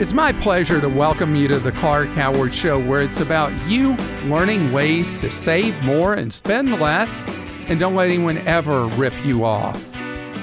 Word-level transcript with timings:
It's 0.00 0.14
my 0.14 0.32
pleasure 0.32 0.80
to 0.80 0.88
welcome 0.88 1.36
you 1.36 1.46
to 1.48 1.58
the 1.58 1.72
Clark 1.72 2.08
Howard 2.12 2.54
Show, 2.54 2.82
where 2.82 3.02
it's 3.02 3.20
about 3.20 3.52
you 3.68 3.96
learning 4.24 4.72
ways 4.72 5.14
to 5.16 5.30
save 5.30 5.78
more 5.84 6.14
and 6.14 6.32
spend 6.32 6.80
less, 6.80 7.22
and 7.66 7.78
don't 7.78 7.94
let 7.94 8.08
anyone 8.08 8.38
ever 8.48 8.86
rip 8.86 9.12
you 9.26 9.44
off. 9.44 9.78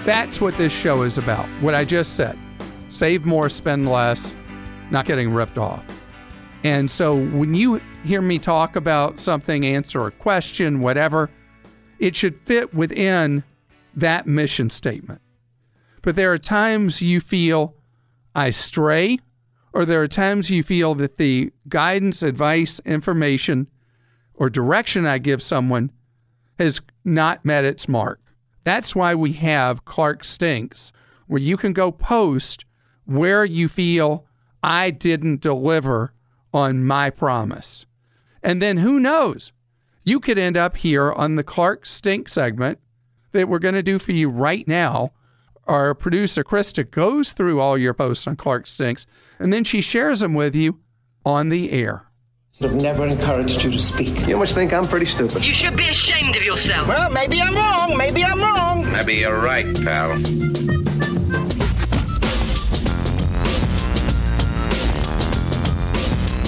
That's 0.06 0.40
what 0.40 0.56
this 0.58 0.72
show 0.72 1.02
is 1.02 1.18
about. 1.18 1.48
What 1.60 1.74
I 1.74 1.86
just 1.86 2.14
said 2.14 2.38
save 2.90 3.26
more, 3.26 3.50
spend 3.50 3.90
less, 3.90 4.32
not 4.92 5.08
getting 5.08 5.34
ripped 5.34 5.58
off. 5.58 5.84
And 6.64 6.92
so 6.92 7.16
when 7.16 7.56
you 7.56 7.82
hear 8.06 8.22
me 8.22 8.38
talk 8.38 8.76
about 8.76 9.20
something, 9.20 9.66
answer 9.66 10.06
a 10.06 10.12
question, 10.12 10.82
whatever, 10.82 11.32
it 11.98 12.16
should 12.16 12.40
fit 12.42 12.76
within 12.76 13.44
that 13.96 14.28
mission 14.28 14.70
statement. 14.70 15.20
But 16.04 16.16
there 16.16 16.32
are 16.32 16.38
times 16.38 17.02
you 17.02 17.20
feel 17.20 17.74
I 18.36 18.52
stray 18.52 19.18
or 19.78 19.86
there 19.86 20.02
are 20.02 20.08
times 20.08 20.50
you 20.50 20.64
feel 20.64 20.96
that 20.96 21.18
the 21.18 21.52
guidance, 21.70 22.24
advice, 22.24 22.80
information, 22.84 23.68
or 24.34 24.50
direction 24.50 25.06
I 25.06 25.20
give 25.20 25.40
someone 25.40 25.92
has 26.58 26.82
not 27.06 27.46
met 27.46 27.64
its 27.64 27.88
mark. 27.88 28.20
That's 28.64 28.96
why 28.96 29.14
we 29.14 29.34
have 29.34 29.86
Clark 29.86 30.24
Stinks, 30.24 30.92
where 31.28 31.40
you 31.40 31.58
can 31.58 31.74
go 31.74 31.92
post 31.92 32.66
where 33.06 33.46
you 33.46 33.68
feel 33.68 34.26
I 34.64 34.90
didn't 34.90 35.42
deliver 35.42 36.12
on 36.52 36.84
my 36.84 37.12
promise. 37.12 37.86
And 38.42 38.60
then 38.60 38.78
who 38.78 39.00
knows? 39.00 39.52
You 40.04 40.20
could 40.20 40.40
end 40.40 40.58
up 40.58 40.78
here 40.78 41.12
on 41.12 41.36
the 41.36 41.44
Clark 41.44 41.86
Stink 41.86 42.30
segment 42.30 42.80
that 43.32 43.48
we're 43.48 43.60
going 43.60 43.76
to 43.76 43.84
do 43.84 44.00
for 44.00 44.12
you 44.12 44.28
right 44.28 44.68
now 44.68 45.12
our 45.68 45.94
producer 45.94 46.44
Krista 46.44 46.90
goes 46.90 47.34
through 47.34 47.60
all 47.60 47.78
your 47.78 47.94
posts 47.94 48.28
on 48.28 48.36
Clark 48.36 48.68
Stinks, 48.68 49.06
and 49.40 49.52
then 49.52 49.64
she 49.64 49.82
shares 49.82 50.22
them 50.22 50.34
with 50.34 50.56
you 50.56 50.80
on 51.26 51.50
the 51.50 51.72
air. 51.72 52.04
I've 52.60 52.74
never 52.74 53.06
encouraged 53.06 53.64
you 53.64 53.72
to 53.72 53.80
speak. 53.80 54.28
You 54.28 54.38
must 54.38 54.56
think 54.56 54.74
I'm 54.74 54.88
pretty 54.88 55.06
stupid. 55.06 55.46
You 55.46 55.54
should 55.54 55.76
be 55.76 55.90
ashamed 55.90 56.36
of 56.36 56.44
yourself. 56.44 56.88
Well, 56.88 57.12
maybe 57.12 57.40
I'm 57.40 57.54
wrong. 57.54 57.96
Maybe 57.96 58.24
I'm 58.24 58.40
wrong. 58.40 58.92
Maybe 58.92 59.16
you're 59.16 59.40
right, 59.40 59.66
pal. 59.84 60.18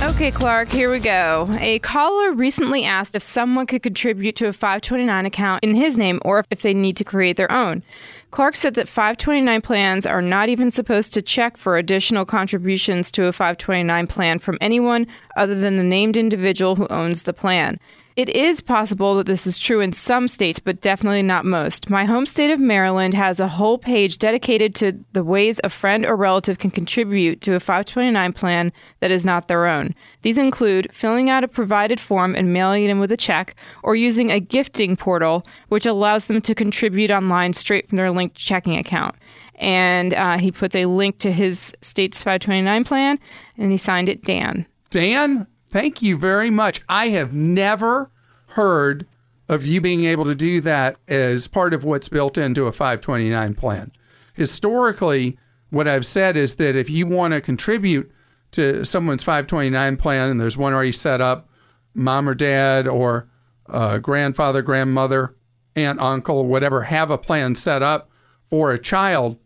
Okay, 0.01 0.31
Clark, 0.31 0.69
here 0.69 0.89
we 0.89 0.99
go. 0.99 1.47
A 1.59 1.79
caller 1.79 2.31
recently 2.33 2.83
asked 2.83 3.15
if 3.15 3.21
someone 3.21 3.67
could 3.67 3.83
contribute 3.83 4.35
to 4.37 4.47
a 4.47 4.53
529 4.53 5.25
account 5.25 5.63
in 5.63 5.75
his 5.75 5.97
name 5.97 6.19
or 6.25 6.43
if 6.49 6.61
they 6.61 6.73
need 6.73 6.97
to 6.97 7.03
create 7.03 7.37
their 7.37 7.51
own. 7.51 7.83
Clark 8.31 8.55
said 8.55 8.75
that 8.75 8.87
529 8.87 9.61
plans 9.61 10.05
are 10.05 10.21
not 10.21 10.49
even 10.49 10.69
supposed 10.69 11.13
to 11.13 11.21
check 11.21 11.57
for 11.57 11.77
additional 11.77 12.25
contributions 12.25 13.11
to 13.11 13.25
a 13.25 13.33
529 13.33 14.05
plan 14.07 14.37
from 14.37 14.57
anyone 14.61 15.07
other 15.35 15.55
than 15.55 15.77
the 15.77 15.83
named 15.83 16.15
individual 16.15 16.75
who 16.75 16.87
owns 16.89 17.23
the 17.23 17.33
plan. 17.33 17.79
It 18.19 18.27
is 18.27 18.59
possible 18.59 19.15
that 19.15 19.27
this 19.27 19.47
is 19.47 19.57
true 19.57 19.79
in 19.79 19.93
some 19.93 20.27
states, 20.27 20.59
but 20.59 20.81
definitely 20.81 21.23
not 21.23 21.45
most. 21.45 21.89
My 21.89 22.03
home 22.03 22.25
state 22.25 22.51
of 22.51 22.59
Maryland 22.59 23.13
has 23.13 23.39
a 23.39 23.47
whole 23.47 23.77
page 23.77 24.17
dedicated 24.17 24.75
to 24.75 24.99
the 25.13 25.23
ways 25.23 25.61
a 25.63 25.69
friend 25.69 26.05
or 26.05 26.17
relative 26.17 26.59
can 26.59 26.69
contribute 26.69 27.39
to 27.39 27.55
a 27.55 27.61
529 27.61 28.33
plan 28.33 28.73
that 28.99 29.09
is 29.09 29.25
not 29.25 29.47
their 29.47 29.67
own. 29.67 29.95
These 30.21 30.37
include 30.37 30.93
filling 30.93 31.29
out 31.29 31.45
a 31.45 31.47
provided 31.47 31.97
form 31.97 32.35
and 32.35 32.51
mailing 32.51 32.83
it 32.83 32.89
in 32.89 32.99
with 32.99 33.13
a 33.13 33.15
check, 33.15 33.55
or 33.83 33.95
using 33.95 34.31
a 34.31 34.41
gifting 34.41 34.97
portal, 34.97 35.45
which 35.69 35.85
allows 35.85 36.27
them 36.27 36.41
to 36.41 36.53
contribute 36.53 37.11
online 37.11 37.53
straight 37.53 37.87
from 37.87 37.95
their 37.95 38.11
linked 38.11 38.35
checking 38.35 38.75
account. 38.75 39.15
And 39.55 40.13
uh, 40.13 40.39
he 40.39 40.51
puts 40.51 40.75
a 40.75 40.87
link 40.87 41.19
to 41.19 41.31
his 41.31 41.73
state's 41.79 42.21
529 42.21 42.83
plan, 42.83 43.17
and 43.57 43.71
he 43.71 43.77
signed 43.77 44.09
it 44.09 44.25
Dan. 44.25 44.65
Dan, 44.89 45.47
Thank 45.71 46.01
you 46.01 46.17
very 46.17 46.49
much. 46.49 46.81
I 46.89 47.09
have 47.09 47.33
never 47.33 48.09
heard 48.49 49.07
of 49.47 49.65
you 49.65 49.81
being 49.81 50.05
able 50.05 50.25
to 50.25 50.35
do 50.35 50.61
that 50.61 50.97
as 51.07 51.47
part 51.47 51.73
of 51.73 51.83
what's 51.83 52.07
built 52.07 52.37
into 52.37 52.67
a 52.67 52.71
529 52.71 53.55
plan. 53.55 53.91
Historically, 54.33 55.37
what 55.71 55.87
I've 55.87 56.05
said 56.05 56.37
is 56.37 56.55
that 56.55 56.75
if 56.75 56.89
you 56.89 57.07
want 57.07 57.33
to 57.33 57.41
contribute 57.41 58.11
to 58.51 58.85
someone's 58.85 59.23
529 59.23 59.97
plan 59.97 60.29
and 60.29 60.39
there's 60.39 60.57
one 60.57 60.73
already 60.73 60.91
set 60.91 61.21
up, 61.21 61.49
mom 61.93 62.29
or 62.29 62.35
dad 62.35 62.87
or 62.87 63.27
uh, 63.67 63.97
grandfather, 63.97 64.61
grandmother, 64.61 65.35
aunt, 65.75 65.99
uncle, 65.99 66.45
whatever, 66.45 66.83
have 66.83 67.11
a 67.11 67.17
plan 67.17 67.55
set 67.55 67.81
up 67.81 68.09
for 68.49 68.71
a 68.71 68.79
child, 68.79 69.37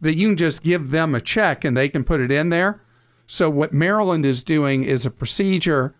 that 0.00 0.16
you 0.16 0.28
can 0.28 0.36
just 0.36 0.62
give 0.62 0.90
them 0.90 1.14
a 1.14 1.20
check 1.20 1.64
and 1.64 1.76
they 1.76 1.88
can 1.88 2.04
put 2.04 2.20
it 2.20 2.30
in 2.30 2.48
there. 2.48 2.82
So, 3.26 3.48
what 3.48 3.72
Maryland 3.72 4.26
is 4.26 4.44
doing 4.44 4.84
is 4.84 5.06
a 5.06 5.10
procedure 5.10 5.94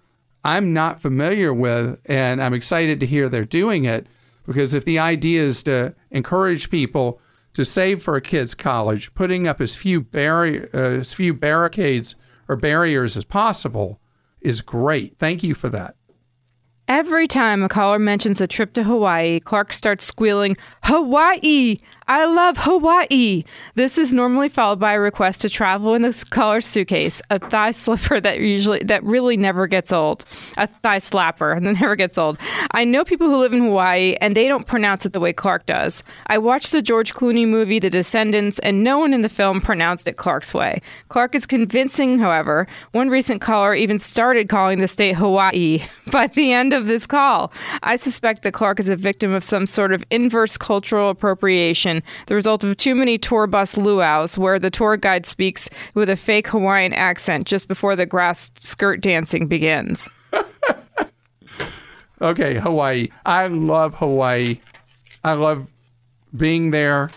I'm 0.44 0.72
not 0.72 1.00
familiar 1.00 1.54
with, 1.54 2.00
and 2.06 2.42
I'm 2.42 2.54
excited 2.54 3.00
to 3.00 3.06
hear 3.06 3.28
they're 3.28 3.44
doing 3.44 3.84
it 3.84 4.06
because 4.46 4.74
if 4.74 4.84
the 4.84 4.98
idea 4.98 5.42
is 5.42 5.62
to 5.64 5.94
encourage 6.10 6.70
people 6.70 7.20
to 7.54 7.64
save 7.64 8.02
for 8.02 8.16
a 8.16 8.20
kid's 8.20 8.54
college, 8.54 9.14
putting 9.14 9.46
up 9.46 9.60
as 9.60 9.74
few, 9.74 10.06
uh, 10.14 10.18
as 10.18 11.12
few 11.12 11.34
barricades 11.34 12.16
or 12.48 12.56
barriers 12.56 13.16
as 13.16 13.24
possible 13.24 14.00
is 14.40 14.60
great. 14.60 15.16
Thank 15.18 15.42
you 15.42 15.54
for 15.54 15.68
that. 15.68 15.94
Every 16.88 17.28
time 17.28 17.62
a 17.62 17.68
caller 17.68 17.98
mentions 17.98 18.40
a 18.40 18.46
trip 18.46 18.72
to 18.72 18.82
Hawaii, 18.82 19.38
Clark 19.40 19.72
starts 19.72 20.04
squealing, 20.04 20.56
Hawaii! 20.82 21.78
I 22.12 22.26
love 22.26 22.58
Hawaii. 22.58 23.44
This 23.74 23.96
is 23.96 24.12
normally 24.12 24.50
followed 24.50 24.78
by 24.78 24.92
a 24.92 25.00
request 25.00 25.40
to 25.40 25.48
travel 25.48 25.94
in 25.94 26.02
this 26.02 26.24
color 26.24 26.60
suitcase, 26.60 27.22
a 27.30 27.38
thigh 27.38 27.70
slipper 27.70 28.20
that 28.20 28.38
usually 28.38 28.80
that 28.80 29.02
really 29.02 29.38
never 29.38 29.66
gets 29.66 29.90
old, 29.90 30.26
a 30.58 30.66
thigh 30.66 30.98
slapper 30.98 31.54
that 31.64 31.80
never 31.80 31.96
gets 31.96 32.18
old. 32.18 32.36
I 32.72 32.84
know 32.84 33.02
people 33.02 33.30
who 33.30 33.36
live 33.36 33.54
in 33.54 33.62
Hawaii 33.62 34.14
and 34.20 34.36
they 34.36 34.46
don't 34.46 34.66
pronounce 34.66 35.06
it 35.06 35.14
the 35.14 35.20
way 35.20 35.32
Clark 35.32 35.64
does. 35.64 36.02
I 36.26 36.36
watched 36.36 36.72
the 36.72 36.82
George 36.82 37.14
Clooney 37.14 37.48
movie 37.48 37.78
The 37.78 37.88
Descendants 37.88 38.58
and 38.58 38.84
no 38.84 38.98
one 38.98 39.14
in 39.14 39.22
the 39.22 39.30
film 39.30 39.62
pronounced 39.62 40.06
it 40.06 40.18
Clark's 40.18 40.52
way. 40.52 40.82
Clark 41.08 41.34
is 41.34 41.46
convincing, 41.46 42.18
however. 42.18 42.66
One 42.90 43.08
recent 43.08 43.40
caller 43.40 43.74
even 43.74 43.98
started 43.98 44.50
calling 44.50 44.80
the 44.80 44.88
state 44.88 45.14
Hawaii 45.14 45.86
by 46.12 46.26
the 46.26 46.52
end 46.52 46.74
of 46.74 46.84
this 46.84 47.06
call. 47.06 47.50
I 47.82 47.96
suspect 47.96 48.42
that 48.42 48.52
Clark 48.52 48.80
is 48.80 48.90
a 48.90 48.96
victim 48.96 49.32
of 49.32 49.42
some 49.42 49.64
sort 49.64 49.94
of 49.94 50.04
inverse 50.10 50.58
cultural 50.58 51.08
appropriation 51.08 52.01
the 52.26 52.34
result 52.34 52.64
of 52.64 52.76
too 52.76 52.94
many 52.94 53.18
tour 53.18 53.46
bus 53.46 53.76
luau's, 53.76 54.38
where 54.38 54.58
the 54.58 54.70
tour 54.70 54.96
guide 54.96 55.26
speaks 55.26 55.68
with 55.94 56.08
a 56.08 56.16
fake 56.16 56.48
Hawaiian 56.48 56.92
accent 56.92 57.46
just 57.46 57.68
before 57.68 57.96
the 57.96 58.06
grass 58.06 58.50
skirt 58.58 59.00
dancing 59.00 59.46
begins. 59.46 60.08
okay, 62.22 62.58
Hawaii. 62.58 63.08
I 63.26 63.46
love 63.46 63.94
Hawaii. 63.94 64.60
I 65.24 65.34
love 65.34 65.66
being 66.36 66.70
there. 66.70 67.10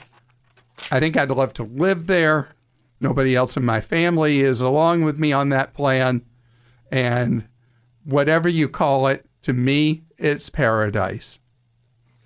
I 0.91 0.99
think 0.99 1.17
I'd 1.17 1.31
love 1.31 1.53
to 1.53 1.63
live 1.63 2.07
there. 2.07 2.49
Nobody 2.99 3.35
else 3.35 3.57
in 3.57 3.65
my 3.65 3.81
family 3.81 4.41
is 4.41 4.61
along 4.61 5.03
with 5.03 5.17
me 5.17 5.31
on 5.33 5.49
that 5.49 5.73
plan. 5.73 6.23
And 6.91 7.47
whatever 8.03 8.47
you 8.47 8.69
call 8.69 9.07
it, 9.07 9.25
to 9.43 9.53
me, 9.53 10.03
it's 10.17 10.49
paradise. 10.49 11.39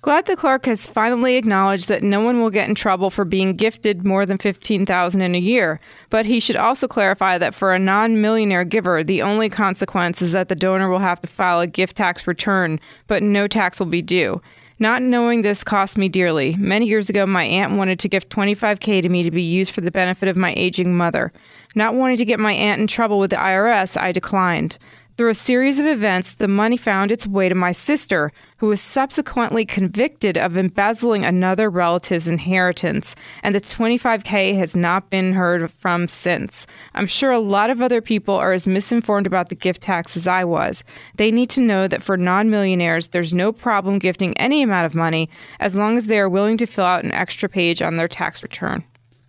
Glad 0.01 0.27
the 0.27 0.37
Clark 0.37 0.65
has 0.65 0.87
finally 0.87 1.35
acknowledged 1.35 1.89
that 1.89 2.01
no 2.01 2.21
one 2.21 2.39
will 2.39 2.49
get 2.49 2.69
in 2.69 2.75
trouble 2.75 3.09
for 3.09 3.25
being 3.25 3.53
gifted 3.53 4.05
more 4.05 4.25
than 4.25 4.37
15000 4.37 5.19
in 5.21 5.35
a 5.35 5.39
year, 5.39 5.81
but 6.09 6.25
he 6.25 6.39
should 6.39 6.55
also 6.55 6.87
clarify 6.87 7.37
that 7.37 7.53
for 7.53 7.73
a 7.73 7.79
non-millionaire 7.79 8.63
giver, 8.63 9.03
the 9.03 9.21
only 9.21 9.49
consequence 9.49 10.21
is 10.21 10.31
that 10.31 10.47
the 10.47 10.55
donor 10.55 10.87
will 10.87 10.99
have 10.99 11.21
to 11.21 11.27
file 11.27 11.59
a 11.59 11.67
gift 11.67 11.97
tax 11.97 12.25
return, 12.27 12.79
but 13.07 13.21
no 13.21 13.45
tax 13.45 13.77
will 13.77 13.87
be 13.87 14.01
due. 14.01 14.41
Not 14.81 15.01
knowing 15.01 15.41
this 15.41 15.65
cost 15.65 15.97
me 15.97 16.07
dearly. 16.07 16.55
Many 16.55 16.85
years 16.85 17.09
ago, 17.09 17.25
my 17.25 17.43
aunt 17.43 17.75
wanted 17.75 17.99
to 17.99 18.07
gift 18.07 18.29
25k 18.29 19.01
to 19.01 19.09
me 19.09 19.23
to 19.23 19.31
be 19.31 19.43
used 19.43 19.73
for 19.73 19.81
the 19.81 19.91
benefit 19.91 20.29
of 20.29 20.37
my 20.37 20.53
aging 20.55 20.95
mother. 20.95 21.33
Not 21.75 21.95
wanting 21.95 22.15
to 22.15 22.25
get 22.25 22.39
my 22.39 22.53
aunt 22.53 22.79
in 22.79 22.87
trouble 22.87 23.19
with 23.19 23.31
the 23.31 23.35
IRS, 23.35 23.99
I 23.99 24.13
declined. 24.13 24.77
Through 25.19 25.31
a 25.31 25.35
series 25.35 25.81
of 25.81 25.85
events, 25.85 26.35
the 26.35 26.47
money 26.47 26.77
found 26.77 27.11
its 27.11 27.27
way 27.27 27.49
to 27.49 27.53
my 27.53 27.73
sister, 27.73 28.31
who 28.55 28.67
was 28.67 28.79
subsequently 28.79 29.65
convicted 29.65 30.37
of 30.37 30.55
embezzling 30.55 31.25
another 31.25 31.69
relative's 31.69 32.29
inheritance, 32.29 33.17
and 33.43 33.53
the 33.53 33.59
25K 33.59 34.55
has 34.55 34.77
not 34.77 35.09
been 35.09 35.33
heard 35.33 35.69
from 35.73 36.07
since. 36.07 36.65
I'm 36.93 37.05
sure 37.05 37.31
a 37.31 37.39
lot 37.39 37.69
of 37.69 37.81
other 37.81 37.99
people 37.99 38.35
are 38.35 38.53
as 38.53 38.65
misinformed 38.65 39.27
about 39.27 39.49
the 39.49 39.55
gift 39.55 39.81
tax 39.81 40.15
as 40.15 40.25
I 40.25 40.45
was. 40.45 40.85
They 41.15 41.31
need 41.31 41.49
to 41.49 41.61
know 41.61 41.89
that 41.89 42.01
for 42.01 42.15
non 42.15 42.49
millionaires, 42.49 43.09
there's 43.09 43.33
no 43.33 43.51
problem 43.51 43.99
gifting 43.99 44.37
any 44.37 44.61
amount 44.61 44.85
of 44.85 44.95
money 44.95 45.29
as 45.59 45.75
long 45.75 45.97
as 45.97 46.05
they 46.05 46.21
are 46.21 46.29
willing 46.29 46.55
to 46.59 46.65
fill 46.65 46.85
out 46.85 47.03
an 47.03 47.11
extra 47.11 47.49
page 47.49 47.81
on 47.81 47.97
their 47.97 48.07
tax 48.07 48.41
return. 48.41 48.85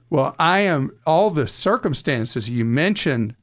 Well, 0.08 0.36
I 0.38 0.60
am 0.60 0.96
all 1.04 1.30
the 1.30 1.48
circumstances 1.48 2.48
you 2.48 2.64
mentioned 2.64 3.34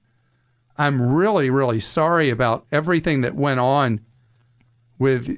I'm 0.78 1.14
really, 1.14 1.50
really 1.50 1.80
sorry 1.80 2.30
about 2.30 2.66
everything 2.72 3.22
that 3.22 3.36
went 3.36 3.60
on 3.60 4.02
with 5.00 5.38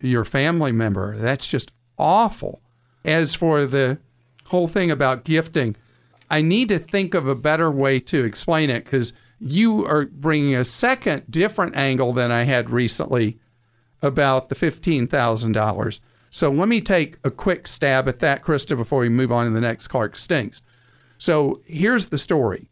your 0.00 0.24
family 0.24 0.72
member. 0.72 1.16
That's 1.16 1.46
just 1.46 1.72
awful. 1.98 2.60
As 3.04 3.34
for 3.34 3.66
the 3.66 3.98
whole 4.46 4.68
thing 4.68 4.90
about 4.90 5.24
gifting, 5.24 5.76
I 6.30 6.42
need 6.42 6.68
to 6.68 6.78
think 6.78 7.14
of 7.14 7.26
a 7.26 7.34
better 7.34 7.70
way 7.70 7.98
to 8.00 8.24
explain 8.24 8.70
it 8.70 8.84
because 8.84 9.12
you 9.38 9.84
are 9.86 10.06
bringing 10.06 10.54
a 10.54 10.64
second 10.64 11.24
different 11.30 11.76
angle 11.76 12.12
than 12.12 12.30
I 12.30 12.44
had 12.44 12.70
recently 12.70 13.38
about 14.02 14.48
the 14.48 14.54
$15,000. 14.54 16.00
So 16.30 16.50
let 16.50 16.68
me 16.68 16.80
take 16.80 17.16
a 17.24 17.30
quick 17.30 17.66
stab 17.66 18.08
at 18.08 18.18
that, 18.20 18.42
Krista, 18.42 18.76
before 18.76 19.00
we 19.00 19.08
move 19.08 19.30
on 19.30 19.46
to 19.46 19.52
the 19.52 19.60
next 19.60 19.88
Clark 19.88 20.16
Stinks. 20.16 20.62
So 21.18 21.62
here's 21.64 22.08
the 22.08 22.18
story 22.18 22.68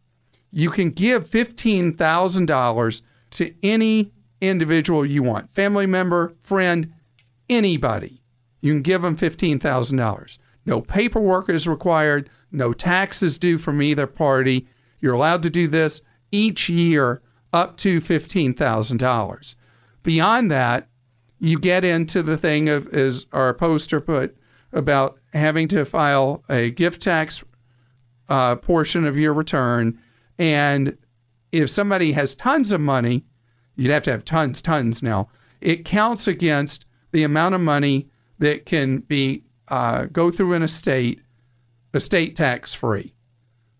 you 0.52 0.70
can 0.70 0.90
give 0.90 1.28
$15,000 1.28 3.02
to 3.30 3.54
any 3.62 4.12
individual 4.40 5.06
you 5.06 5.22
want 5.22 5.52
family 5.52 5.86
member, 5.86 6.34
friend, 6.42 6.92
anybody. 7.48 8.22
You 8.60 8.72
can 8.72 8.82
give 8.82 9.02
them 9.02 9.16
$15,000. 9.16 10.38
No 10.66 10.80
paperwork 10.80 11.48
is 11.48 11.66
required, 11.66 12.28
no 12.52 12.72
taxes 12.72 13.38
due 13.38 13.58
from 13.58 13.82
either 13.82 14.06
party. 14.06 14.68
You're 15.00 15.14
allowed 15.14 15.42
to 15.44 15.50
do 15.50 15.66
this 15.66 16.00
each 16.30 16.68
year 16.68 17.22
up 17.52 17.76
to 17.78 18.00
$15,000. 18.00 19.54
Beyond 20.02 20.50
that, 20.50 20.88
you 21.38 21.58
get 21.58 21.84
into 21.84 22.22
the 22.22 22.36
thing 22.36 22.68
of, 22.68 22.86
as 22.94 23.26
our 23.32 23.52
poster 23.52 24.00
put, 24.00 24.36
about 24.72 25.18
having 25.32 25.68
to 25.68 25.84
file 25.84 26.44
a 26.48 26.70
gift 26.70 27.02
tax 27.02 27.42
uh, 28.28 28.56
portion 28.56 29.04
of 29.04 29.18
your 29.18 29.34
return. 29.34 29.98
And 30.38 30.96
if 31.52 31.70
somebody 31.70 32.12
has 32.12 32.34
tons 32.34 32.72
of 32.72 32.80
money, 32.80 33.24
you'd 33.76 33.90
have 33.90 34.02
to 34.04 34.10
have 34.10 34.24
tons, 34.24 34.62
tons 34.62 35.02
now. 35.02 35.28
It 35.60 35.84
counts 35.84 36.26
against 36.26 36.86
the 37.12 37.24
amount 37.24 37.54
of 37.54 37.60
money 37.60 38.08
that 38.38 38.66
can 38.66 38.98
be 38.98 39.44
uh, 39.68 40.06
go 40.06 40.30
through 40.30 40.54
an 40.54 40.62
estate, 40.62 41.20
estate 41.94 42.34
tax 42.36 42.74
free. 42.74 43.14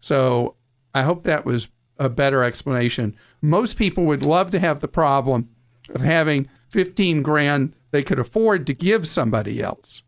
So 0.01 0.57
I 0.95 1.03
hope 1.03 1.25
that 1.25 1.45
was 1.45 1.69
a 1.99 2.09
better 2.09 2.43
explanation. 2.43 3.17
Most 3.41 3.77
people 3.77 4.05
would 4.05 4.23
love 4.23 4.51
to 4.53 4.59
have 4.59 4.81
the 4.81 4.89
problem 4.89 5.49
of 5.95 6.01
having 6.01 6.49
15 6.69 7.23
grand 7.23 7.75
they 7.91 8.03
could 8.03 8.19
afford 8.19 8.67
to 8.67 8.75
give 8.75 9.07
somebody 9.07 9.63
else. 9.63 10.03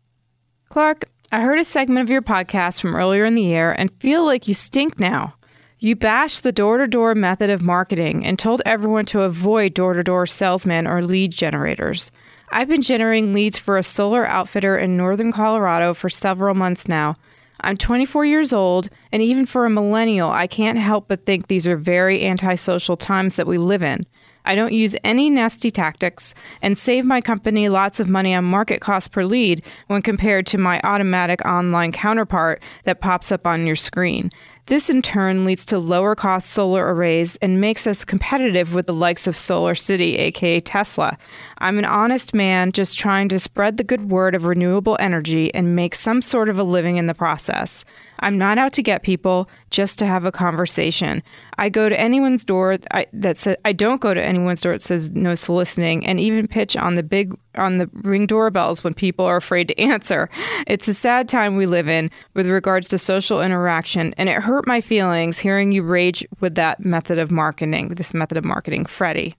Clark, 0.69 1.05
I 1.31 1.41
heard 1.41 1.59
a 1.59 1.63
segment 1.63 2.01
of 2.01 2.09
your 2.09 2.21
podcast 2.21 2.81
from 2.81 2.95
earlier 2.95 3.25
in 3.25 3.35
the 3.35 3.43
year 3.43 3.71
and 3.71 3.91
feel 3.99 4.25
like 4.25 4.47
you 4.47 4.53
stink 4.53 4.99
now. 4.99 5.35
You 5.85 5.95
bashed 5.95 6.41
the 6.41 6.51
door 6.51 6.79
to 6.79 6.87
door 6.87 7.13
method 7.13 7.51
of 7.51 7.61
marketing 7.61 8.25
and 8.25 8.39
told 8.39 8.59
everyone 8.65 9.05
to 9.05 9.21
avoid 9.21 9.75
door 9.75 9.93
to 9.93 10.03
door 10.03 10.25
salesmen 10.25 10.87
or 10.87 11.03
lead 11.03 11.31
generators. 11.31 12.09
I've 12.49 12.67
been 12.67 12.81
generating 12.81 13.33
leads 13.33 13.59
for 13.59 13.77
a 13.77 13.83
solar 13.83 14.25
outfitter 14.25 14.79
in 14.79 14.97
northern 14.97 15.31
Colorado 15.31 15.93
for 15.93 16.09
several 16.09 16.55
months 16.55 16.87
now. 16.87 17.17
I'm 17.61 17.77
24 17.77 18.25
years 18.25 18.51
old, 18.51 18.89
and 19.11 19.21
even 19.21 19.45
for 19.45 19.67
a 19.67 19.69
millennial, 19.69 20.31
I 20.31 20.47
can't 20.47 20.79
help 20.79 21.07
but 21.07 21.27
think 21.27 21.49
these 21.49 21.67
are 21.67 21.77
very 21.77 22.25
antisocial 22.25 22.97
times 22.97 23.35
that 23.35 23.45
we 23.45 23.59
live 23.59 23.83
in. 23.83 24.07
I 24.43 24.55
don't 24.55 24.73
use 24.73 24.95
any 25.03 25.29
nasty 25.29 25.71
tactics 25.71 26.33
and 26.61 26.77
save 26.77 27.05
my 27.05 27.21
company 27.21 27.69
lots 27.69 27.99
of 27.99 28.09
money 28.09 28.33
on 28.33 28.43
market 28.43 28.81
cost 28.81 29.11
per 29.11 29.23
lead 29.23 29.63
when 29.87 30.01
compared 30.01 30.45
to 30.47 30.57
my 30.57 30.79
automatic 30.83 31.43
online 31.45 31.91
counterpart 31.91 32.61
that 32.83 33.01
pops 33.01 33.31
up 33.31 33.45
on 33.47 33.65
your 33.65 33.75
screen. 33.75 34.29
This 34.67 34.89
in 34.89 35.03
turn 35.03 35.45
leads 35.45 35.63
to 35.67 35.77
lower 35.77 36.15
cost 36.15 36.49
solar 36.49 36.91
arrays 36.91 37.35
and 37.35 37.61
makes 37.61 37.85
us 37.85 38.03
competitive 38.03 38.73
with 38.73 38.87
the 38.87 38.95
likes 38.95 39.27
of 39.27 39.35
SolarCity, 39.35 40.17
aka 40.17 40.59
Tesla. 40.59 41.19
I'm 41.59 41.77
an 41.77 41.85
honest 41.85 42.33
man 42.33 42.71
just 42.71 42.97
trying 42.97 43.29
to 43.29 43.37
spread 43.37 43.77
the 43.77 43.83
good 43.83 44.09
word 44.09 44.33
of 44.33 44.45
renewable 44.45 44.97
energy 44.99 45.53
and 45.53 45.75
make 45.75 45.93
some 45.93 46.19
sort 46.19 46.49
of 46.49 46.57
a 46.57 46.63
living 46.63 46.97
in 46.97 47.05
the 47.05 47.13
process. 47.13 47.85
I'm 48.21 48.39
not 48.39 48.57
out 48.57 48.73
to 48.73 48.81
get 48.81 49.03
people, 49.03 49.47
just 49.69 49.99
to 49.99 50.07
have 50.07 50.25
a 50.25 50.31
conversation. 50.31 51.21
I 51.57 51.69
go 51.69 51.89
to 51.89 51.99
anyone's 51.99 52.43
door 52.43 52.77
that 53.13 53.37
says 53.37 53.57
I 53.65 53.71
don't 53.71 54.01
go 54.01 54.13
to 54.13 54.23
anyone's 54.23 54.61
door 54.61 54.73
that 54.73 54.81
says 54.81 55.11
no 55.11 55.35
soliciting, 55.35 56.05
and 56.05 56.19
even 56.19 56.47
pitch 56.47 56.75
on 56.77 56.95
the 56.95 57.03
big 57.03 57.37
on 57.55 57.77
the 57.77 57.89
ring 57.93 58.25
doorbells 58.25 58.83
when 58.83 58.93
people 58.93 59.25
are 59.25 59.37
afraid 59.37 59.67
to 59.69 59.79
answer. 59.79 60.29
It's 60.67 60.87
a 60.87 60.93
sad 60.93 61.29
time 61.29 61.55
we 61.55 61.65
live 61.65 61.87
in 61.87 62.11
with 62.33 62.47
regards 62.47 62.87
to 62.89 62.97
social 62.97 63.41
interaction, 63.41 64.13
and 64.17 64.29
it 64.29 64.41
hurt 64.41 64.67
my 64.67 64.81
feelings 64.81 65.39
hearing 65.39 65.71
you 65.71 65.83
rage 65.83 66.25
with 66.39 66.55
that 66.55 66.79
method 66.79 67.17
of 67.17 67.31
marketing. 67.31 67.89
This 67.89 68.13
method 68.13 68.37
of 68.37 68.45
marketing, 68.45 68.85
Freddie. 68.85 69.35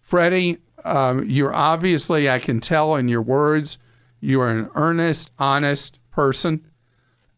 Freddie, 0.00 0.58
um, 0.84 1.28
you're 1.28 1.54
obviously 1.54 2.28
I 2.28 2.38
can 2.38 2.60
tell 2.60 2.96
in 2.96 3.08
your 3.08 3.22
words 3.22 3.78
you 4.20 4.40
are 4.40 4.50
an 4.50 4.68
earnest, 4.74 5.30
honest 5.38 5.98
person 6.10 6.64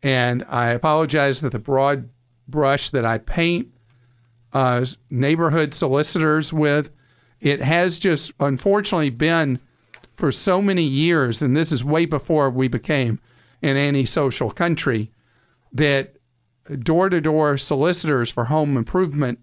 and 0.05 0.44
I 0.50 0.69
apologize 0.69 1.40
that 1.40 1.52
the 1.52 1.58
broad 1.58 2.10
brush 2.46 2.90
that 2.90 3.06
I 3.06 3.17
paint 3.17 3.72
uh, 4.55 4.85
neighborhood 5.11 5.75
solicitors 5.75 6.53
with, 6.53 6.91
it 7.41 7.61
has 7.61 7.99
just 7.99 8.33
unfortunately 8.41 9.11
been 9.11 9.59
for 10.17 10.31
so 10.33 10.62
many 10.62 10.85
years, 10.85 11.43
and 11.43 11.56
this 11.56 11.73
is 11.73 11.85
way 11.85 12.06
before 12.06 12.49
we 12.49 12.69
became 12.69 13.21
an 13.62 13.77
antisocial 13.77 14.51
country, 14.51 15.11
that 15.73 16.17
door 16.79 17.09
to 17.11 17.21
door 17.21 17.59
solicitors 17.59 18.31
for 18.31 18.45
home 18.45 18.77
improvement 18.77 19.39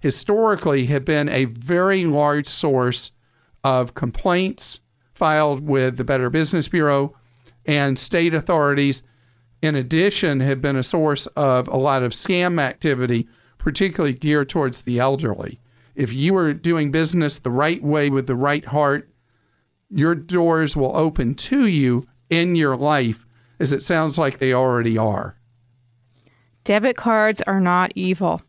historically 0.00 0.86
have 0.86 1.04
been 1.04 1.28
a 1.28 1.46
very 1.46 2.04
large 2.04 2.46
source 2.46 3.12
of 3.64 3.94
complaints 3.94 4.80
filed 5.14 5.66
with 5.66 5.96
the 5.96 6.04
Better 6.04 6.28
Business 6.28 6.68
Bureau 6.68 7.16
and 7.64 7.98
state 7.98 8.34
authorities 8.34 9.02
in 9.62 9.74
addition, 9.74 10.40
have 10.40 10.60
been 10.60 10.76
a 10.76 10.82
source 10.82 11.26
of 11.28 11.66
a 11.68 11.76
lot 11.76 12.02
of 12.02 12.12
scam 12.12 12.60
activity, 12.60 13.26
particularly 13.66 14.14
geared 14.14 14.48
towards 14.48 14.82
the 14.82 15.00
elderly. 15.00 15.58
If 15.96 16.12
you 16.12 16.36
are 16.36 16.52
doing 16.52 16.92
business 16.92 17.40
the 17.40 17.50
right 17.50 17.82
way 17.82 18.10
with 18.10 18.28
the 18.28 18.36
right 18.36 18.64
heart, 18.64 19.10
your 19.90 20.14
doors 20.14 20.76
will 20.76 20.96
open 20.96 21.34
to 21.34 21.66
you 21.66 22.06
in 22.30 22.54
your 22.54 22.76
life, 22.76 23.26
as 23.58 23.72
it 23.72 23.82
sounds 23.82 24.18
like 24.18 24.38
they 24.38 24.52
already 24.52 24.96
are. 24.96 25.36
Debit 26.62 26.96
cards 26.96 27.42
are 27.42 27.58
not 27.58 27.90
evil. 27.96 28.40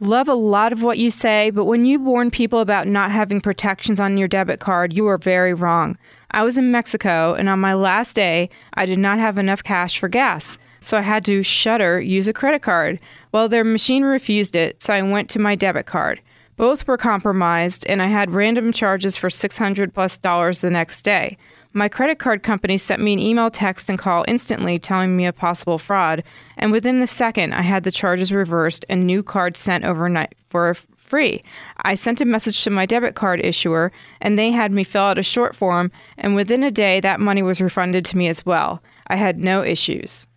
Love 0.00 0.26
a 0.26 0.34
lot 0.34 0.72
of 0.72 0.82
what 0.82 0.98
you 0.98 1.08
say, 1.08 1.50
but 1.50 1.66
when 1.66 1.84
you 1.84 2.00
warn 2.00 2.32
people 2.32 2.58
about 2.58 2.88
not 2.88 3.12
having 3.12 3.40
protections 3.40 4.00
on 4.00 4.16
your 4.16 4.26
debit 4.26 4.58
card, 4.58 4.92
you 4.92 5.06
are 5.06 5.18
very 5.18 5.54
wrong. 5.54 5.96
I 6.32 6.42
was 6.42 6.58
in 6.58 6.72
Mexico, 6.72 7.34
and 7.34 7.48
on 7.48 7.60
my 7.60 7.74
last 7.74 8.16
day, 8.16 8.50
I 8.74 8.86
did 8.86 8.98
not 8.98 9.20
have 9.20 9.38
enough 9.38 9.62
cash 9.62 10.00
for 10.00 10.08
gas, 10.08 10.58
so 10.80 10.98
I 10.98 11.02
had 11.02 11.24
to 11.26 11.44
shutter 11.44 12.00
use 12.00 12.26
a 12.26 12.32
credit 12.32 12.62
card. 12.62 12.98
Well, 13.34 13.48
their 13.48 13.64
machine 13.64 14.04
refused 14.04 14.54
it, 14.54 14.80
so 14.80 14.94
I 14.94 15.02
went 15.02 15.28
to 15.30 15.40
my 15.40 15.56
debit 15.56 15.86
card. 15.86 16.20
Both 16.56 16.86
were 16.86 16.96
compromised, 16.96 17.84
and 17.88 18.00
I 18.00 18.06
had 18.06 18.30
random 18.30 18.70
charges 18.70 19.16
for 19.16 19.28
600 19.28 19.92
plus 19.92 20.18
dollars 20.18 20.60
the 20.60 20.70
next 20.70 21.02
day. 21.02 21.36
My 21.72 21.88
credit 21.88 22.20
card 22.20 22.44
company 22.44 22.76
sent 22.78 23.02
me 23.02 23.12
an 23.12 23.18
email, 23.18 23.50
text, 23.50 23.90
and 23.90 23.98
call 23.98 24.24
instantly 24.28 24.78
telling 24.78 25.16
me 25.16 25.26
of 25.26 25.34
possible 25.34 25.78
fraud, 25.78 26.22
and 26.56 26.70
within 26.70 27.00
the 27.00 27.08
second, 27.08 27.54
I 27.54 27.62
had 27.62 27.82
the 27.82 27.90
charges 27.90 28.30
reversed 28.30 28.86
and 28.88 29.04
new 29.04 29.20
cards 29.24 29.58
sent 29.58 29.84
overnight 29.84 30.36
for 30.46 30.74
free. 30.96 31.42
I 31.78 31.96
sent 31.96 32.20
a 32.20 32.24
message 32.24 32.62
to 32.62 32.70
my 32.70 32.86
debit 32.86 33.16
card 33.16 33.44
issuer, 33.44 33.90
and 34.20 34.38
they 34.38 34.52
had 34.52 34.70
me 34.70 34.84
fill 34.84 35.02
out 35.02 35.18
a 35.18 35.24
short 35.24 35.56
form, 35.56 35.90
and 36.18 36.36
within 36.36 36.62
a 36.62 36.70
day, 36.70 37.00
that 37.00 37.18
money 37.18 37.42
was 37.42 37.60
refunded 37.60 38.04
to 38.04 38.16
me 38.16 38.28
as 38.28 38.46
well. 38.46 38.80
I 39.08 39.16
had 39.16 39.40
no 39.40 39.64
issues. 39.64 40.28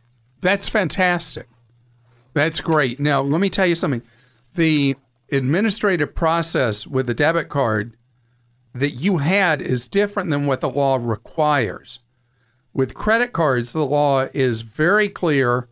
That's 0.41 0.67
fantastic. 0.67 1.45
That's 2.37 2.61
great. 2.61 2.99
Now, 2.99 3.23
let 3.23 3.41
me 3.41 3.49
tell 3.49 3.65
you 3.65 3.73
something. 3.73 4.03
The 4.53 4.95
administrative 5.31 6.13
process 6.13 6.85
with 6.85 7.07
the 7.07 7.15
debit 7.15 7.49
card 7.49 7.97
that 8.75 8.91
you 8.91 9.17
had 9.17 9.59
is 9.59 9.89
different 9.89 10.29
than 10.29 10.45
what 10.45 10.61
the 10.61 10.69
law 10.69 10.99
requires. 11.01 11.97
With 12.73 12.93
credit 12.93 13.33
cards, 13.33 13.73
the 13.73 13.87
law 13.87 14.27
is 14.35 14.61
very 14.61 15.09
clear 15.09 15.67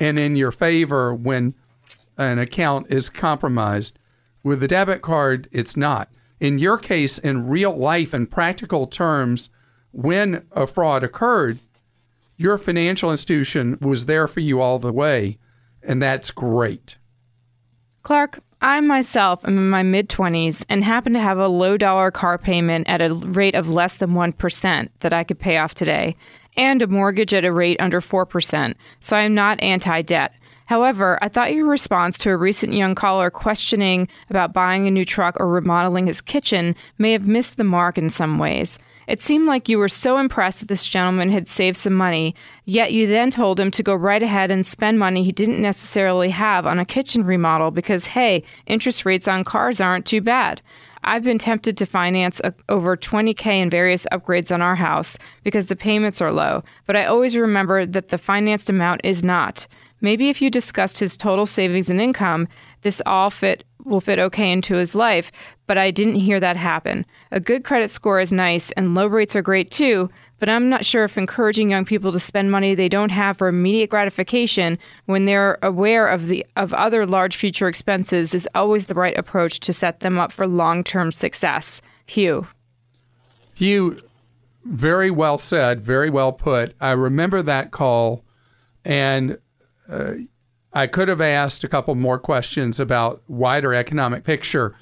and 0.00 0.18
in 0.18 0.36
your 0.36 0.52
favor 0.52 1.12
when 1.12 1.52
an 2.16 2.38
account 2.38 2.86
is 2.88 3.10
compromised. 3.10 3.98
With 4.42 4.60
the 4.60 4.68
debit 4.68 5.02
card, 5.02 5.50
it's 5.52 5.76
not. 5.76 6.08
In 6.40 6.58
your 6.58 6.78
case, 6.78 7.18
in 7.18 7.46
real 7.46 7.76
life 7.76 8.14
and 8.14 8.30
practical 8.30 8.86
terms, 8.86 9.50
when 9.92 10.46
a 10.52 10.66
fraud 10.66 11.04
occurred, 11.04 11.58
your 12.38 12.56
financial 12.56 13.10
institution 13.10 13.76
was 13.82 14.06
there 14.06 14.26
for 14.26 14.40
you 14.40 14.62
all 14.62 14.78
the 14.78 14.94
way, 14.94 15.36
and 15.82 16.00
that's 16.00 16.30
great. 16.30 16.96
Clark, 18.02 18.40
I 18.62 18.80
myself 18.80 19.44
am 19.44 19.56
in 19.56 19.70
my 19.70 19.82
mid 19.82 20.08
20s 20.08 20.64
and 20.68 20.84
happen 20.84 21.12
to 21.14 21.20
have 21.20 21.38
a 21.38 21.48
low 21.48 21.76
dollar 21.76 22.10
car 22.10 22.36
payment 22.36 22.88
at 22.88 23.00
a 23.00 23.14
rate 23.14 23.54
of 23.54 23.70
less 23.70 23.96
than 23.96 24.10
1% 24.10 24.88
that 25.00 25.12
I 25.12 25.24
could 25.24 25.38
pay 25.38 25.58
off 25.58 25.74
today, 25.74 26.16
and 26.56 26.82
a 26.82 26.86
mortgage 26.86 27.32
at 27.32 27.44
a 27.44 27.52
rate 27.52 27.80
under 27.80 28.00
4%, 28.00 28.74
so 29.00 29.16
I 29.16 29.22
am 29.22 29.34
not 29.34 29.62
anti 29.62 30.02
debt. 30.02 30.34
However, 30.66 31.18
I 31.20 31.28
thought 31.28 31.52
your 31.52 31.66
response 31.66 32.16
to 32.18 32.30
a 32.30 32.36
recent 32.36 32.74
young 32.74 32.94
caller 32.94 33.28
questioning 33.28 34.06
about 34.28 34.52
buying 34.52 34.86
a 34.86 34.90
new 34.90 35.04
truck 35.04 35.36
or 35.40 35.48
remodeling 35.48 36.06
his 36.06 36.20
kitchen 36.20 36.76
may 36.96 37.10
have 37.12 37.26
missed 37.26 37.56
the 37.56 37.64
mark 37.64 37.98
in 37.98 38.08
some 38.08 38.38
ways. 38.38 38.78
It 39.06 39.20
seemed 39.20 39.46
like 39.46 39.68
you 39.68 39.78
were 39.78 39.88
so 39.88 40.18
impressed 40.18 40.60
that 40.60 40.68
this 40.68 40.86
gentleman 40.86 41.30
had 41.30 41.48
saved 41.48 41.76
some 41.76 41.94
money, 41.94 42.34
yet 42.64 42.92
you 42.92 43.06
then 43.06 43.30
told 43.30 43.58
him 43.58 43.70
to 43.72 43.82
go 43.82 43.94
right 43.94 44.22
ahead 44.22 44.50
and 44.50 44.66
spend 44.66 44.98
money 44.98 45.22
he 45.22 45.32
didn't 45.32 45.60
necessarily 45.60 46.30
have 46.30 46.66
on 46.66 46.78
a 46.78 46.84
kitchen 46.84 47.24
remodel 47.24 47.70
because, 47.70 48.06
hey, 48.06 48.42
interest 48.66 49.04
rates 49.04 49.26
on 49.26 49.44
cars 49.44 49.80
aren't 49.80 50.06
too 50.06 50.20
bad. 50.20 50.62
I've 51.02 51.24
been 51.24 51.38
tempted 51.38 51.76
to 51.78 51.86
finance 51.86 52.40
a, 52.44 52.52
over 52.68 52.96
20K 52.96 53.46
in 53.46 53.70
various 53.70 54.06
upgrades 54.12 54.52
on 54.52 54.60
our 54.60 54.76
house 54.76 55.16
because 55.44 55.66
the 55.66 55.76
payments 55.76 56.20
are 56.20 56.32
low, 56.32 56.62
but 56.86 56.96
I 56.96 57.06
always 57.06 57.36
remember 57.36 57.86
that 57.86 58.08
the 58.08 58.18
financed 58.18 58.68
amount 58.68 59.00
is 59.02 59.24
not. 59.24 59.66
Maybe 60.02 60.28
if 60.28 60.40
you 60.40 60.50
discussed 60.50 60.98
his 60.98 61.16
total 61.16 61.46
savings 61.46 61.90
and 61.90 62.00
income, 62.00 62.48
this 62.82 63.02
all 63.06 63.30
fit 63.30 63.64
will 63.84 64.00
fit 64.00 64.18
okay 64.18 64.52
into 64.52 64.74
his 64.76 64.94
life, 64.94 65.32
but 65.70 65.78
I 65.78 65.92
didn't 65.92 66.16
hear 66.16 66.40
that 66.40 66.56
happen. 66.56 67.06
A 67.30 67.38
good 67.38 67.62
credit 67.62 67.90
score 67.90 68.18
is 68.18 68.32
nice 68.32 68.72
and 68.72 68.92
low 68.92 69.06
rates 69.06 69.36
are 69.36 69.40
great 69.40 69.70
too, 69.70 70.10
but 70.40 70.48
I'm 70.48 70.68
not 70.68 70.84
sure 70.84 71.04
if 71.04 71.16
encouraging 71.16 71.70
young 71.70 71.84
people 71.84 72.10
to 72.10 72.18
spend 72.18 72.50
money 72.50 72.74
they 72.74 72.88
don't 72.88 73.12
have 73.12 73.36
for 73.36 73.46
immediate 73.46 73.88
gratification 73.88 74.80
when 75.06 75.26
they're 75.26 75.58
aware 75.62 76.08
of 76.08 76.26
the 76.26 76.44
of 76.56 76.74
other 76.74 77.06
large 77.06 77.36
future 77.36 77.68
expenses 77.68 78.34
is 78.34 78.48
always 78.52 78.86
the 78.86 78.94
right 78.94 79.16
approach 79.16 79.60
to 79.60 79.72
set 79.72 80.00
them 80.00 80.18
up 80.18 80.32
for 80.32 80.44
long-term 80.44 81.12
success. 81.12 81.80
Hugh. 82.04 82.48
Hugh, 83.54 84.02
very 84.64 85.12
well 85.12 85.38
said, 85.38 85.82
very 85.82 86.10
well 86.10 86.32
put. 86.32 86.74
I 86.80 86.90
remember 86.90 87.42
that 87.42 87.70
call, 87.70 88.24
and 88.84 89.38
uh, 89.88 90.14
I 90.72 90.88
could 90.88 91.06
have 91.06 91.20
asked 91.20 91.62
a 91.62 91.68
couple 91.68 91.94
more 91.94 92.18
questions 92.18 92.80
about 92.80 93.22
wider 93.28 93.72
economic 93.72 94.24
picture. 94.24 94.74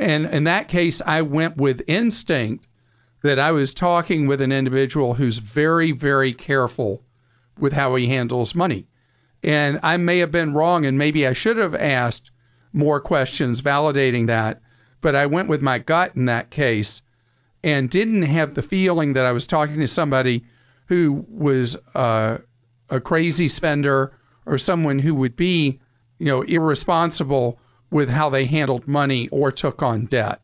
And 0.00 0.24
in 0.24 0.44
that 0.44 0.68
case, 0.68 1.02
I 1.04 1.20
went 1.20 1.58
with 1.58 1.82
instinct 1.86 2.66
that 3.22 3.38
I 3.38 3.52
was 3.52 3.74
talking 3.74 4.26
with 4.26 4.40
an 4.40 4.50
individual 4.50 5.14
who's 5.14 5.38
very, 5.38 5.92
very 5.92 6.32
careful 6.32 7.04
with 7.58 7.74
how 7.74 7.94
he 7.96 8.06
handles 8.06 8.54
money. 8.54 8.88
And 9.44 9.78
I 9.82 9.98
may 9.98 10.18
have 10.18 10.30
been 10.30 10.54
wrong, 10.54 10.86
and 10.86 10.96
maybe 10.96 11.26
I 11.26 11.34
should 11.34 11.58
have 11.58 11.74
asked 11.74 12.30
more 12.72 12.98
questions 12.98 13.60
validating 13.60 14.26
that. 14.26 14.62
But 15.02 15.14
I 15.14 15.26
went 15.26 15.50
with 15.50 15.60
my 15.60 15.78
gut 15.78 16.16
in 16.16 16.24
that 16.24 16.50
case 16.50 17.02
and 17.62 17.90
didn't 17.90 18.22
have 18.22 18.54
the 18.54 18.62
feeling 18.62 19.12
that 19.12 19.26
I 19.26 19.32
was 19.32 19.46
talking 19.46 19.80
to 19.80 19.88
somebody 19.88 20.44
who 20.86 21.26
was 21.28 21.76
uh, 21.94 22.38
a 22.88 23.00
crazy 23.00 23.48
spender 23.48 24.18
or 24.46 24.56
someone 24.56 25.00
who 25.00 25.14
would 25.14 25.36
be, 25.36 25.78
you 26.18 26.26
know, 26.26 26.40
irresponsible 26.40 27.59
with 27.90 28.10
how 28.10 28.30
they 28.30 28.46
handled 28.46 28.86
money 28.86 29.28
or 29.28 29.50
took 29.50 29.82
on 29.82 30.06
debt. 30.06 30.40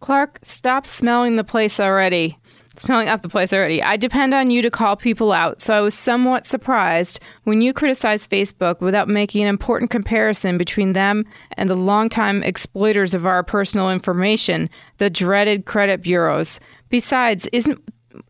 Clark, 0.00 0.38
stop 0.42 0.86
smelling 0.86 1.36
the 1.36 1.44
place 1.44 1.80
already. 1.80 2.38
Smelling 2.76 3.08
up 3.08 3.22
the 3.22 3.28
place 3.30 3.54
already. 3.54 3.82
I 3.82 3.96
depend 3.96 4.34
on 4.34 4.50
you 4.50 4.60
to 4.60 4.70
call 4.70 4.96
people 4.96 5.32
out, 5.32 5.62
so 5.62 5.72
I 5.72 5.80
was 5.80 5.94
somewhat 5.94 6.44
surprised 6.44 7.20
when 7.44 7.62
you 7.62 7.72
criticized 7.72 8.30
Facebook 8.30 8.80
without 8.80 9.08
making 9.08 9.42
an 9.42 9.48
important 9.48 9.90
comparison 9.90 10.58
between 10.58 10.92
them 10.92 11.24
and 11.56 11.70
the 11.70 11.74
longtime 11.74 12.42
exploiters 12.42 13.14
of 13.14 13.24
our 13.24 13.42
personal 13.42 13.90
information, 13.90 14.68
the 14.98 15.08
dreaded 15.08 15.64
credit 15.64 16.02
bureaus. 16.02 16.60
Besides, 16.90 17.48
isn't 17.50 17.82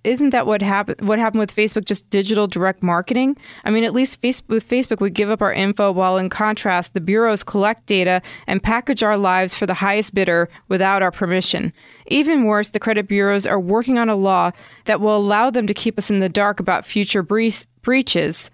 isn't 0.05 0.31
that 0.31 0.47
what 0.47 0.63
happened? 0.63 1.07
What 1.09 1.19
happened 1.19 1.41
with 1.41 1.55
Facebook? 1.55 1.85
Just 1.85 2.09
digital 2.11 2.47
direct 2.47 2.83
marketing. 2.83 3.37
I 3.65 3.71
mean, 3.71 3.85
at 3.85 3.93
least 3.93 4.21
face- 4.21 4.43
with 4.49 4.69
Facebook, 4.69 5.01
we 5.01 5.11
give 5.11 5.31
up 5.31 5.43
our 5.43 5.53
info, 5.53 5.93
while 5.93 6.17
in 6.17 6.29
contrast, 6.29 6.95
the 6.95 7.01
bureaus 7.01 7.43
collect 7.45 7.87
data 7.87 8.23
and 8.47 8.63
package 8.63 9.03
our 9.03 9.17
lives 9.17 9.55
for 9.55 9.67
the 9.67 9.75
highest 9.75 10.15
bidder 10.15 10.49
without 10.69 11.03
our 11.03 11.11
permission. 11.11 11.73
Even 12.07 12.45
worse, 12.45 12.71
the 12.71 12.81
credit 12.81 13.09
bureaus 13.09 13.47
are 13.47 13.61
working 13.61 13.99
on 13.99 14.09
a 14.09 14.17
law 14.17 14.51
that 14.85 15.01
will 15.01 15.17
allow 15.17 15.51
them 15.51 15.67
to 15.67 15.75
keep 15.75 15.99
us 15.99 16.11
in 16.11 16.21
the 16.21 16.29
dark 16.29 16.61
about 16.61 16.85
future 16.85 17.23
bre- 17.23 17.49
breaches. 17.83 18.51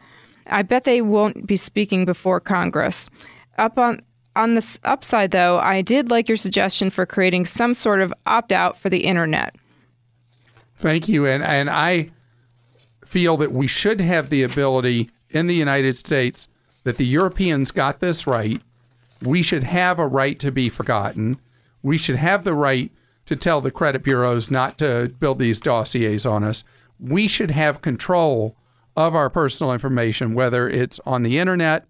I 0.46 0.62
bet 0.62 0.84
they 0.84 1.02
won't 1.02 1.46
be 1.46 1.56
speaking 1.56 2.04
before 2.04 2.40
Congress. 2.40 3.08
Up 3.58 3.78
on 3.78 4.00
on 4.34 4.54
the 4.54 4.78
upside, 4.84 5.30
though, 5.30 5.58
I 5.58 5.82
did 5.82 6.10
like 6.10 6.26
your 6.26 6.38
suggestion 6.38 6.88
for 6.88 7.04
creating 7.04 7.44
some 7.44 7.74
sort 7.74 8.00
of 8.00 8.14
opt 8.24 8.50
out 8.50 8.78
for 8.78 8.88
the 8.88 9.04
internet. 9.04 9.54
Thank 10.82 11.08
you. 11.08 11.26
And, 11.26 11.44
and 11.44 11.70
I 11.70 12.10
feel 13.04 13.36
that 13.36 13.52
we 13.52 13.68
should 13.68 14.00
have 14.00 14.30
the 14.30 14.42
ability 14.42 15.10
in 15.30 15.46
the 15.46 15.54
United 15.54 15.96
States 15.96 16.48
that 16.82 16.96
the 16.96 17.06
Europeans 17.06 17.70
got 17.70 18.00
this 18.00 18.26
right. 18.26 18.60
We 19.22 19.42
should 19.42 19.62
have 19.62 20.00
a 20.00 20.06
right 20.08 20.40
to 20.40 20.50
be 20.50 20.68
forgotten. 20.68 21.38
We 21.84 21.96
should 21.96 22.16
have 22.16 22.42
the 22.42 22.54
right 22.54 22.90
to 23.26 23.36
tell 23.36 23.60
the 23.60 23.70
credit 23.70 24.02
bureaus 24.02 24.50
not 24.50 24.76
to 24.78 25.14
build 25.20 25.38
these 25.38 25.60
dossiers 25.60 26.26
on 26.26 26.42
us. 26.42 26.64
We 26.98 27.28
should 27.28 27.52
have 27.52 27.80
control 27.80 28.56
of 28.96 29.14
our 29.14 29.30
personal 29.30 29.72
information, 29.72 30.34
whether 30.34 30.68
it's 30.68 30.98
on 31.06 31.22
the 31.22 31.38
internet 31.38 31.86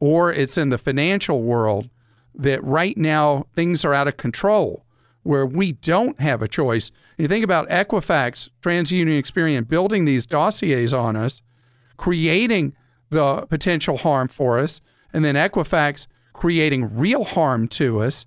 or 0.00 0.30
it's 0.30 0.58
in 0.58 0.68
the 0.68 0.76
financial 0.76 1.42
world, 1.42 1.88
that 2.34 2.62
right 2.62 2.98
now 2.98 3.46
things 3.54 3.86
are 3.86 3.94
out 3.94 4.06
of 4.06 4.18
control 4.18 4.83
where 5.24 5.44
we 5.44 5.72
don't 5.72 6.18
have 6.20 6.40
a 6.40 6.48
choice. 6.48 6.90
You 7.18 7.28
think 7.28 7.44
about 7.44 7.68
Equifax, 7.68 8.48
TransUnion, 8.62 9.18
Experian 9.18 9.66
building 9.66 10.04
these 10.04 10.26
dossiers 10.26 10.94
on 10.94 11.16
us, 11.16 11.42
creating 11.96 12.74
the 13.10 13.46
potential 13.46 13.96
harm 13.96 14.28
for 14.28 14.58
us, 14.58 14.80
and 15.12 15.24
then 15.24 15.34
Equifax 15.34 16.06
creating 16.32 16.96
real 16.96 17.24
harm 17.24 17.68
to 17.68 18.00
us, 18.00 18.26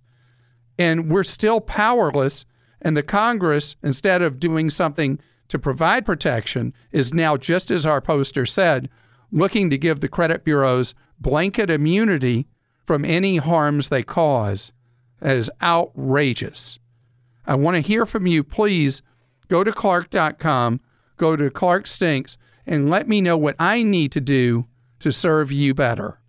and 0.79 1.09
we're 1.09 1.23
still 1.23 1.61
powerless. 1.61 2.45
And 2.81 2.95
the 2.95 3.03
Congress, 3.03 3.75
instead 3.83 4.21
of 4.21 4.39
doing 4.39 4.69
something 4.69 5.19
to 5.49 5.59
provide 5.59 6.05
protection, 6.05 6.73
is 6.91 7.13
now, 7.13 7.37
just 7.37 7.71
as 7.71 7.85
our 7.85 8.01
poster 8.01 8.45
said, 8.45 8.89
looking 9.31 9.69
to 9.69 9.77
give 9.77 9.99
the 9.99 10.07
credit 10.07 10.43
bureaus 10.43 10.93
blanket 11.19 11.69
immunity 11.69 12.47
from 12.85 13.03
any 13.03 13.37
harms 13.37 13.89
they 13.89 14.03
cause. 14.03 14.71
That 15.19 15.35
is 15.35 15.51
outrageous. 15.61 16.79
I 17.47 17.55
want 17.55 17.75
to 17.75 17.81
hear 17.81 18.05
from 18.05 18.27
you. 18.27 18.43
Please 18.43 19.01
go 19.47 19.63
to 19.63 19.71
Clark.com, 19.71 20.81
go 21.15 21.35
to 21.35 21.49
Clark 21.49 21.87
Stinks, 21.87 22.37
and 22.65 22.89
let 22.89 23.07
me 23.07 23.21
know 23.21 23.37
what 23.37 23.55
I 23.57 23.81
need 23.81 24.11
to 24.11 24.21
do 24.21 24.65
to 24.99 25.11
serve 25.11 25.51
you 25.51 25.73
better. 25.73 26.19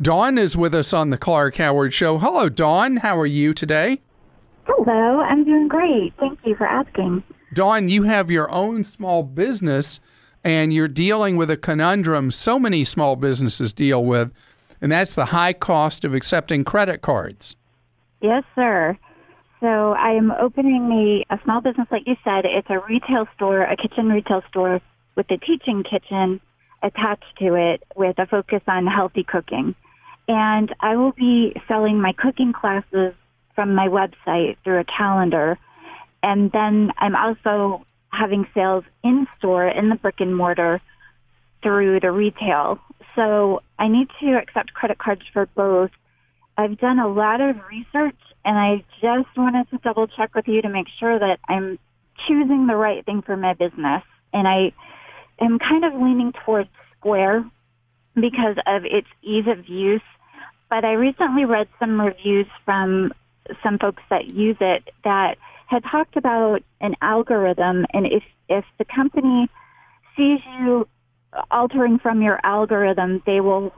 Dawn 0.00 0.38
is 0.38 0.56
with 0.56 0.74
us 0.74 0.92
on 0.92 1.10
the 1.10 1.18
Clark 1.18 1.56
Howard 1.56 1.92
Show. 1.92 2.18
Hello, 2.18 2.48
Dawn. 2.48 2.98
How 2.98 3.18
are 3.18 3.26
you 3.26 3.52
today? 3.52 4.00
Hello, 4.64 5.20
I'm 5.20 5.44
doing 5.44 5.68
great. 5.68 6.14
Thank 6.18 6.38
you 6.44 6.54
for 6.56 6.66
asking. 6.66 7.22
Dawn, 7.52 7.88
you 7.88 8.04
have 8.04 8.30
your 8.30 8.50
own 8.50 8.82
small 8.84 9.22
business 9.22 10.00
and 10.42 10.72
you're 10.72 10.88
dealing 10.88 11.36
with 11.36 11.50
a 11.50 11.56
conundrum 11.56 12.30
so 12.30 12.58
many 12.58 12.84
small 12.84 13.16
businesses 13.16 13.72
deal 13.72 14.04
with, 14.04 14.30
and 14.80 14.92
that's 14.92 15.14
the 15.14 15.26
high 15.26 15.54
cost 15.54 16.04
of 16.04 16.14
accepting 16.14 16.64
credit 16.64 17.00
cards. 17.00 17.56
Yes, 18.20 18.44
sir. 18.54 18.98
So 19.60 19.92
I 19.92 20.10
am 20.10 20.30
opening 20.30 21.24
a, 21.30 21.34
a 21.34 21.40
small 21.44 21.60
business, 21.60 21.88
like 21.90 22.06
you 22.06 22.16
said. 22.24 22.44
It's 22.44 22.68
a 22.70 22.80
retail 22.80 23.26
store, 23.34 23.62
a 23.62 23.76
kitchen 23.76 24.08
retail 24.08 24.42
store 24.48 24.80
with 25.14 25.30
a 25.30 25.38
teaching 25.38 25.82
kitchen 25.82 26.40
attached 26.82 27.38
to 27.38 27.54
it 27.54 27.82
with 27.96 28.18
a 28.18 28.26
focus 28.26 28.60
on 28.66 28.86
healthy 28.86 29.24
cooking. 29.24 29.74
And 30.28 30.74
I 30.80 30.96
will 30.96 31.12
be 31.12 31.54
selling 31.68 32.00
my 32.00 32.12
cooking 32.12 32.52
classes 32.52 33.14
from 33.54 33.74
my 33.74 33.88
website 33.88 34.56
through 34.64 34.80
a 34.80 34.84
calendar. 34.84 35.58
And 36.22 36.50
then 36.52 36.92
I'm 36.98 37.16
also 37.16 37.86
having 38.10 38.46
sales 38.54 38.84
in 39.02 39.26
store 39.38 39.66
in 39.66 39.88
the 39.88 39.96
brick 39.96 40.20
and 40.20 40.36
mortar 40.36 40.80
through 41.62 42.00
the 42.00 42.10
retail. 42.10 42.78
So 43.14 43.62
I 43.78 43.88
need 43.88 44.08
to 44.20 44.36
accept 44.36 44.74
credit 44.74 44.98
cards 44.98 45.22
for 45.32 45.46
both. 45.54 45.90
I've 46.56 46.78
done 46.78 46.98
a 46.98 47.08
lot 47.08 47.40
of 47.40 47.56
research 47.68 48.16
and 48.44 48.58
I 48.58 48.84
just 49.00 49.36
wanted 49.36 49.70
to 49.70 49.78
double 49.78 50.06
check 50.06 50.34
with 50.34 50.46
you 50.48 50.62
to 50.62 50.68
make 50.68 50.88
sure 50.98 51.18
that 51.18 51.40
I'm 51.48 51.78
choosing 52.26 52.66
the 52.66 52.76
right 52.76 53.04
thing 53.04 53.22
for 53.22 53.36
my 53.36 53.54
business. 53.54 54.02
And 54.32 54.46
I 54.46 54.72
am 55.40 55.58
kind 55.58 55.84
of 55.84 55.94
leaning 55.94 56.32
towards 56.44 56.68
Square 56.98 57.48
because 58.14 58.56
of 58.66 58.84
its 58.84 59.08
ease 59.22 59.46
of 59.46 59.68
use. 59.68 60.02
But 60.68 60.84
I 60.84 60.92
recently 60.92 61.44
read 61.44 61.68
some 61.78 62.00
reviews 62.00 62.46
from 62.64 63.12
some 63.62 63.78
folks 63.78 64.02
that 64.10 64.26
use 64.26 64.56
it 64.60 64.90
that 65.04 65.38
had 65.66 65.84
talked 65.84 66.16
about 66.16 66.62
an 66.80 66.94
algorithm 67.00 67.86
and 67.92 68.06
if, 68.06 68.22
if 68.48 68.64
the 68.78 68.84
company 68.84 69.48
sees 70.16 70.40
you 70.60 70.86
altering 71.50 71.98
from 71.98 72.22
your 72.22 72.40
algorithm, 72.44 73.22
they 73.26 73.40
will 73.40 73.72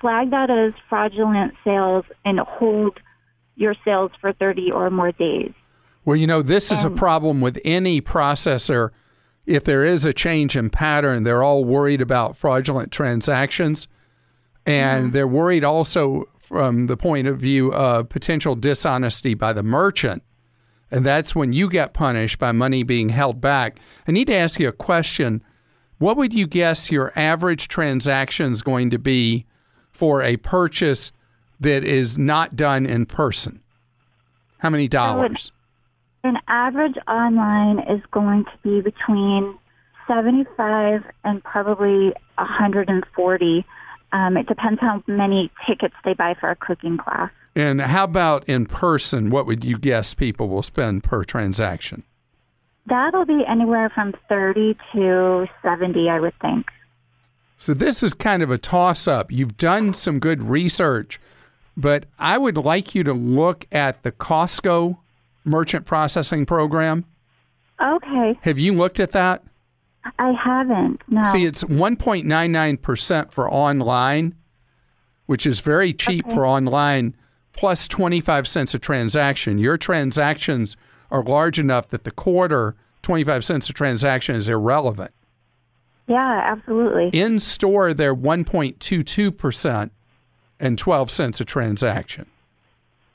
flag 0.00 0.30
that 0.30 0.50
as 0.50 0.72
fraudulent 0.88 1.54
sales 1.64 2.04
and 2.24 2.38
hold 2.40 2.98
your 3.56 3.74
sales 3.84 4.12
for 4.20 4.32
30 4.32 4.70
or 4.70 4.90
more 4.90 5.12
days. 5.12 5.52
Well, 6.04 6.16
you 6.16 6.26
know, 6.26 6.40
this 6.40 6.70
is 6.70 6.84
a 6.84 6.90
problem 6.90 7.40
with 7.40 7.58
any 7.64 8.00
processor. 8.00 8.90
If 9.44 9.64
there 9.64 9.84
is 9.84 10.06
a 10.06 10.12
change 10.12 10.54
in 10.54 10.70
pattern, 10.70 11.24
they're 11.24 11.42
all 11.42 11.64
worried 11.64 12.00
about 12.00 12.36
fraudulent 12.36 12.92
transactions. 12.92 13.88
And 14.64 15.06
mm-hmm. 15.06 15.12
they're 15.12 15.26
worried 15.26 15.64
also 15.64 16.28
from 16.38 16.86
the 16.86 16.96
point 16.96 17.26
of 17.26 17.38
view 17.38 17.72
of 17.72 18.08
potential 18.08 18.54
dishonesty 18.54 19.34
by 19.34 19.52
the 19.52 19.64
merchant. 19.64 20.22
And 20.92 21.04
that's 21.04 21.34
when 21.34 21.52
you 21.52 21.68
get 21.68 21.92
punished 21.92 22.38
by 22.38 22.52
money 22.52 22.84
being 22.84 23.08
held 23.08 23.40
back. 23.40 23.80
I 24.06 24.12
need 24.12 24.28
to 24.28 24.34
ask 24.34 24.60
you 24.60 24.68
a 24.68 24.72
question. 24.72 25.42
What 25.98 26.16
would 26.16 26.32
you 26.32 26.46
guess 26.46 26.92
your 26.92 27.12
average 27.16 27.66
transaction 27.66 28.52
is 28.52 28.62
going 28.62 28.90
to 28.90 28.98
be 28.98 29.44
for 29.90 30.22
a 30.22 30.36
purchase 30.36 31.10
that 31.60 31.84
is 31.84 32.18
not 32.18 32.56
done 32.56 32.86
in 32.86 33.06
person? 33.06 33.60
How 34.58 34.70
many 34.70 34.88
dollars? 34.88 35.52
An 36.24 36.38
average 36.48 36.96
online 37.06 37.78
is 37.80 38.00
going 38.10 38.44
to 38.44 38.50
be 38.62 38.80
between 38.80 39.56
75 40.08 41.04
and 41.24 41.42
probably 41.44 42.12
140. 42.36 43.64
Um, 44.12 44.36
it 44.36 44.46
depends 44.46 44.80
how 44.80 45.02
many 45.06 45.50
tickets 45.66 45.94
they 46.04 46.14
buy 46.14 46.34
for 46.38 46.50
a 46.50 46.56
cooking 46.56 46.96
class. 46.96 47.30
And 47.54 47.80
how 47.80 48.04
about 48.04 48.48
in 48.48 48.66
person? 48.66 49.30
What 49.30 49.46
would 49.46 49.64
you 49.64 49.78
guess 49.78 50.14
people 50.14 50.48
will 50.48 50.62
spend 50.62 51.04
per 51.04 51.24
transaction? 51.24 52.02
That'll 52.86 53.24
be 53.24 53.44
anywhere 53.48 53.90
from 53.90 54.14
30 54.28 54.76
to 54.92 55.46
70, 55.62 56.08
I 56.08 56.20
would 56.20 56.34
think. 56.40 56.66
So 57.58 57.74
this 57.74 58.02
is 58.02 58.14
kind 58.14 58.42
of 58.42 58.50
a 58.50 58.58
toss 58.58 59.08
up. 59.08 59.32
You've 59.32 59.56
done 59.56 59.94
some 59.94 60.18
good 60.18 60.42
research, 60.42 61.18
but 61.76 62.06
I 62.18 62.38
would 62.38 62.56
like 62.56 62.94
you 62.94 63.04
to 63.04 63.12
look 63.12 63.66
at 63.72 64.02
the 64.02 64.12
Costco 64.12 64.96
merchant 65.44 65.86
processing 65.86 66.46
program. 66.46 67.04
Okay. 67.80 68.38
Have 68.42 68.58
you 68.58 68.72
looked 68.72 69.00
at 69.00 69.12
that? 69.12 69.42
I 70.18 70.32
haven't. 70.32 71.02
No. 71.08 71.22
See, 71.24 71.44
it's 71.44 71.64
1.99% 71.64 73.30
for 73.32 73.50
online, 73.50 74.34
which 75.26 75.46
is 75.46 75.60
very 75.60 75.92
cheap 75.92 76.24
Okay. 76.26 76.34
for 76.34 76.46
online, 76.46 77.14
plus 77.52 77.88
25 77.88 78.46
cents 78.48 78.74
a 78.74 78.78
transaction. 78.78 79.58
Your 79.58 79.76
transactions 79.76 80.76
are 81.10 81.22
large 81.22 81.58
enough 81.58 81.88
that 81.88 82.04
the 82.04 82.10
quarter, 82.10 82.76
25 83.02 83.44
cents 83.44 83.68
a 83.68 83.72
transaction, 83.72 84.36
is 84.36 84.48
irrelevant. 84.48 85.10
yeah, 86.08 86.40
absolutely. 86.44 87.08
In 87.18 87.38
store, 87.40 87.92
they're 87.92 88.14
1.22% 88.14 89.90
and 90.60 90.78
12 90.78 91.10
cents 91.10 91.40
a 91.40 91.44
transaction. 91.44 92.26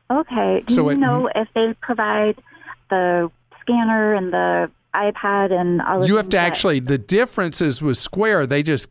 Okay. 0.10 0.64
Do 0.68 0.74
So 0.76 0.84
you 0.84 0.90
it- 0.92 1.00
know 1.00 1.30
if 1.36 1.48
they 1.54 1.74
provide 1.82 2.42
the 2.90 3.32
scanner 3.62 4.14
and 4.14 4.34
the 4.34 4.70
iPad 4.94 5.52
and 5.54 5.82
all 5.82 6.02
of 6.02 6.08
You 6.08 6.18
have 6.18 6.28
to 6.30 6.38
actually, 6.38 6.80
the 6.82 6.98
difference 6.98 7.62
is 7.62 7.82
with 7.82 7.98
Square, 7.98 8.48
they 8.48 8.62
just 8.62 8.90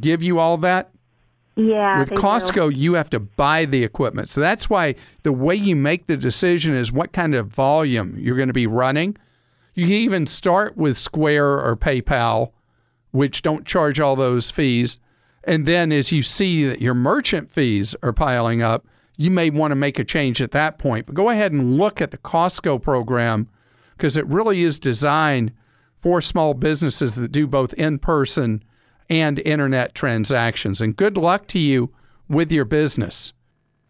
give 0.00 0.22
you 0.22 0.38
all 0.38 0.56
that. 0.58 0.88
Yeah. 1.54 1.98
with 1.98 2.08
they 2.08 2.14
do. 2.16 2.22
Costco, 2.22 2.74
you 2.74 2.94
have 2.94 3.10
to 3.10 3.20
buy 3.20 3.66
the 3.66 3.84
equipment. 3.84 4.30
So 4.30 4.40
that's 4.40 4.70
why 4.70 4.94
the 5.22 5.32
way 5.34 5.54
you 5.54 5.76
make 5.76 6.06
the 6.06 6.16
decision 6.16 6.74
is 6.74 6.90
what 6.90 7.12
kind 7.12 7.34
of 7.34 7.48
volume 7.48 8.16
you're 8.18 8.36
going 8.36 8.48
to 8.48 8.54
be 8.54 8.66
running. 8.66 9.18
You 9.74 9.84
can 9.86 9.96
even 9.96 10.26
start 10.26 10.78
with 10.78 10.96
Square 10.96 11.60
or 11.60 11.76
PayPal, 11.76 12.52
which 13.10 13.42
don't 13.42 13.66
charge 13.66 14.00
all 14.00 14.16
those 14.16 14.50
fees. 14.50 14.98
And 15.44 15.66
then 15.66 15.92
as 15.92 16.12
you 16.12 16.22
see 16.22 16.66
that 16.66 16.80
your 16.80 16.94
merchant 16.94 17.50
fees 17.50 17.96
are 18.02 18.12
piling 18.12 18.62
up, 18.62 18.86
you 19.16 19.30
may 19.30 19.50
want 19.50 19.72
to 19.72 19.76
make 19.76 19.98
a 19.98 20.04
change 20.04 20.40
at 20.40 20.52
that 20.52 20.78
point. 20.78 21.06
But 21.06 21.14
go 21.14 21.30
ahead 21.30 21.52
and 21.52 21.78
look 21.78 22.00
at 22.00 22.10
the 22.10 22.18
Costco 22.18 22.82
program 22.82 23.48
because 23.96 24.16
it 24.16 24.26
really 24.26 24.62
is 24.62 24.80
designed 24.80 25.52
for 26.00 26.20
small 26.20 26.54
businesses 26.54 27.14
that 27.16 27.32
do 27.32 27.46
both 27.46 27.72
in 27.74 27.98
person 27.98 28.62
and 29.08 29.38
internet 29.40 29.94
transactions. 29.94 30.80
And 30.80 30.96
good 30.96 31.16
luck 31.16 31.46
to 31.48 31.58
you 31.58 31.90
with 32.28 32.50
your 32.50 32.64
business. 32.64 33.32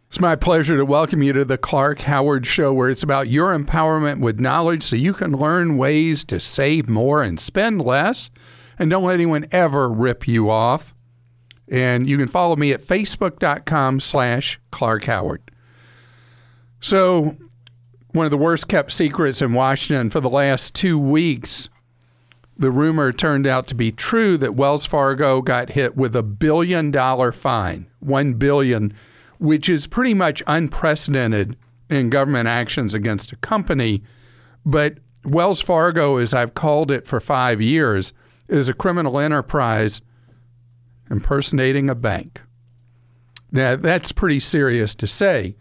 It's 0.08 0.20
my 0.20 0.36
pleasure 0.36 0.76
to 0.76 0.84
welcome 0.84 1.22
you 1.22 1.32
to 1.32 1.44
the 1.44 1.56
Clark 1.56 2.00
Howard 2.00 2.44
Show, 2.44 2.74
where 2.74 2.90
it's 2.90 3.02
about 3.02 3.28
your 3.28 3.56
empowerment 3.56 4.20
with 4.20 4.40
knowledge 4.40 4.82
so 4.82 4.96
you 4.96 5.14
can 5.14 5.32
learn 5.32 5.78
ways 5.78 6.22
to 6.24 6.38
save 6.38 6.86
more 6.86 7.22
and 7.22 7.40
spend 7.40 7.80
less. 7.80 8.30
And 8.78 8.90
don't 8.90 9.04
let 9.04 9.14
anyone 9.14 9.46
ever 9.52 9.88
rip 9.88 10.28
you 10.28 10.50
off. 10.50 10.94
And 11.72 12.08
you 12.08 12.16
can 12.16 12.28
follow 12.28 12.54
me 12.54 12.72
at 12.72 12.82
facebook.com 12.82 13.98
slash 13.98 14.60
Clark 14.70 15.04
Howard. 15.04 15.42
So, 16.80 17.36
one 18.12 18.26
of 18.26 18.30
the 18.30 18.36
worst 18.36 18.68
kept 18.68 18.92
secrets 18.92 19.42
in 19.42 19.54
Washington 19.54 20.10
for 20.10 20.20
the 20.20 20.30
last 20.30 20.74
two 20.74 20.98
weeks 20.98 21.68
the 22.62 22.70
rumor 22.70 23.12
turned 23.12 23.46
out 23.46 23.66
to 23.66 23.74
be 23.74 23.90
true 23.90 24.36
that 24.38 24.54
Wells 24.54 24.86
Fargo 24.86 25.42
got 25.42 25.70
hit 25.70 25.96
with 25.96 26.14
a 26.14 26.22
billion 26.22 26.90
dollar 26.90 27.32
fine, 27.32 27.86
1 28.00 28.34
billion, 28.34 28.94
which 29.38 29.68
is 29.68 29.86
pretty 29.86 30.14
much 30.14 30.42
unprecedented 30.46 31.56
in 31.90 32.10
government 32.10 32.48
actions 32.48 32.94
against 32.94 33.32
a 33.32 33.36
company, 33.36 34.02
but 34.64 34.98
Wells 35.24 35.60
Fargo 35.60 36.18
as 36.18 36.34
I've 36.34 36.54
called 36.54 36.90
it 36.90 37.06
for 37.06 37.20
5 37.20 37.60
years 37.60 38.12
is 38.48 38.68
a 38.68 38.74
criminal 38.74 39.18
enterprise 39.18 40.00
impersonating 41.10 41.90
a 41.90 41.94
bank. 41.94 42.40
Now, 43.50 43.76
that's 43.76 44.12
pretty 44.12 44.40
serious 44.40 44.94
to 44.96 45.06
say, 45.06 45.56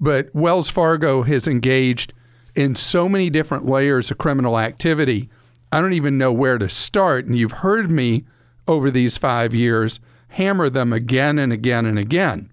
but 0.00 0.28
Wells 0.34 0.68
Fargo 0.68 1.22
has 1.22 1.46
engaged 1.46 2.12
in 2.54 2.74
so 2.74 3.08
many 3.08 3.30
different 3.30 3.66
layers 3.66 4.10
of 4.10 4.18
criminal 4.18 4.58
activity. 4.58 5.30
I 5.70 5.80
don't 5.80 5.94
even 5.94 6.18
know 6.18 6.32
where 6.32 6.58
to 6.58 6.68
start. 6.68 7.24
And 7.24 7.36
you've 7.36 7.52
heard 7.52 7.90
me 7.90 8.24
over 8.68 8.90
these 8.90 9.16
five 9.16 9.54
years 9.54 10.00
hammer 10.28 10.68
them 10.68 10.92
again 10.92 11.38
and 11.38 11.52
again 11.52 11.86
and 11.86 11.98
again. 11.98 12.50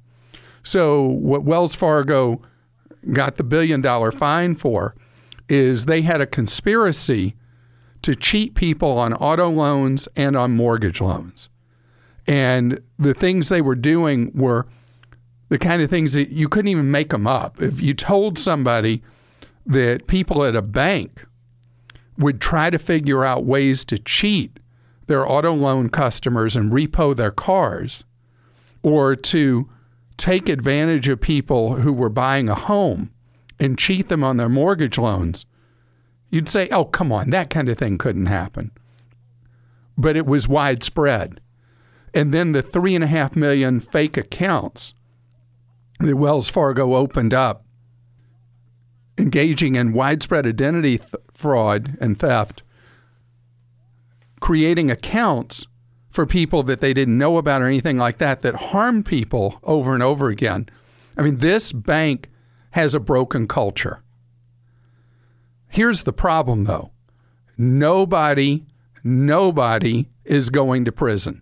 So, 0.64 1.04
what 1.04 1.44
Wells 1.44 1.76
Fargo 1.76 2.42
got 3.14 3.38
the 3.38 3.44
billion 3.44 3.82
dollar 3.82 4.12
fine 4.12 4.56
for 4.56 4.96
is 5.48 5.86
they 5.86 6.02
had 6.02 6.22
a 6.22 6.26
conspiracy 6.26 7.36
to 8.02 8.16
cheat 8.16 8.56
people 8.56 8.98
on 8.98 9.14
auto 9.14 9.50
loans 9.50 10.08
and 10.16 10.38
on 10.38 10.56
mortgage 10.56 11.02
loans. 11.02 11.50
And 12.30 12.80
the 13.00 13.16
things 13.16 13.50
they 13.50 13.60
were 13.60 13.74
doing 13.74 14.32
were 14.36 14.68
the 15.50 15.58
kind 15.58 15.82
of 15.82 15.90
things 15.90 16.14
that 16.14 16.30
you 16.30 16.48
couldn't 16.48 16.70
even 16.70 16.92
make 16.92 17.10
them 17.10 17.26
up. 17.26 17.60
If 17.60 17.82
you 17.82 17.96
told 17.96 18.38
somebody 18.38 19.02
that 19.66 20.06
people 20.06 20.44
at 20.44 20.56
a 20.56 20.62
bank 20.62 21.26
would 22.20 22.40
try 22.40 22.70
to 22.70 22.78
figure 22.78 23.26
out 23.26 23.46
ways 23.46 23.84
to 23.86 23.98
cheat 23.98 24.60
their 25.08 25.28
auto 25.28 25.56
loan 25.56 25.90
customers 25.90 26.56
and 26.56 26.72
repo 26.72 27.16
their 27.16 27.32
cars 27.32 28.04
or 28.84 29.16
to 29.16 29.68
take 30.18 30.50
advantage 30.50 31.08
of 31.08 31.20
people 31.20 31.78
who 31.78 31.92
were 31.92 32.10
buying 32.10 32.48
a 32.48 32.54
home 32.54 33.12
and 33.60 33.80
cheat 33.80 34.08
them 34.08 34.24
on 34.24 34.38
their 34.38 34.50
mortgage 34.50 35.00
loans, 35.00 35.48
you'd 36.30 36.48
say, 36.48 36.70
oh, 36.70 36.86
come 36.86 37.12
on, 37.12 37.32
that 37.32 37.50
kind 37.50 37.70
of 37.70 37.80
thing 37.80 37.98
couldn't 37.98 38.28
happen. 38.28 38.70
But 39.98 40.16
it 40.16 40.28
was 40.28 40.48
widespread. 40.48 41.42
And 42.14 42.34
then 42.34 42.52
the 42.52 42.62
three 42.62 42.96
and 42.96 43.04
a 43.04 43.08
half 43.08 43.36
million 43.36 43.80
fake 43.80 44.18
accounts 44.18 44.94
that 46.00 46.16
Wells 46.16 46.50
Fargo 46.50 46.96
opened 46.96 47.34
up 47.34 47.66
engaging 49.20 49.76
in 49.76 49.94
widespread 49.94 50.48
identity 50.48 50.98
th- 50.98 51.14
fraud 51.34 51.98
and 52.00 52.18
theft, 52.18 52.64
creating 54.40 54.90
accounts 54.90 55.68
for 56.10 56.26
people 56.26 56.64
that 56.64 56.80
they 56.80 56.94
didn't 56.94 57.18
know 57.18 57.38
about 57.38 57.62
or 57.62 57.66
anything 57.66 57.98
like 57.98 58.18
that 58.18 58.42
that 58.42 58.56
harm 58.56 59.04
people 59.04 59.60
over 59.64 59.94
and 59.94 60.02
over 60.02 60.30
again. 60.30 60.68
I 61.18 61.22
mean, 61.22 61.38
this 61.38 61.72
bank 61.74 62.30
has 62.72 62.96
a 62.96 63.00
broken 63.00 63.48
culture. 63.48 64.02
Here's 65.68 66.04
the 66.04 66.14
problem, 66.14 66.64
though 66.64 66.92
nobody, 67.58 68.66
nobody 69.04 70.08
is 70.24 70.50
going 70.50 70.86
to 70.86 70.92
prison. 70.92 71.42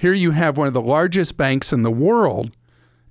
Here 0.00 0.14
you 0.14 0.30
have 0.30 0.56
one 0.56 0.66
of 0.66 0.72
the 0.72 0.80
largest 0.80 1.36
banks 1.36 1.74
in 1.74 1.82
the 1.82 1.90
world 1.90 2.56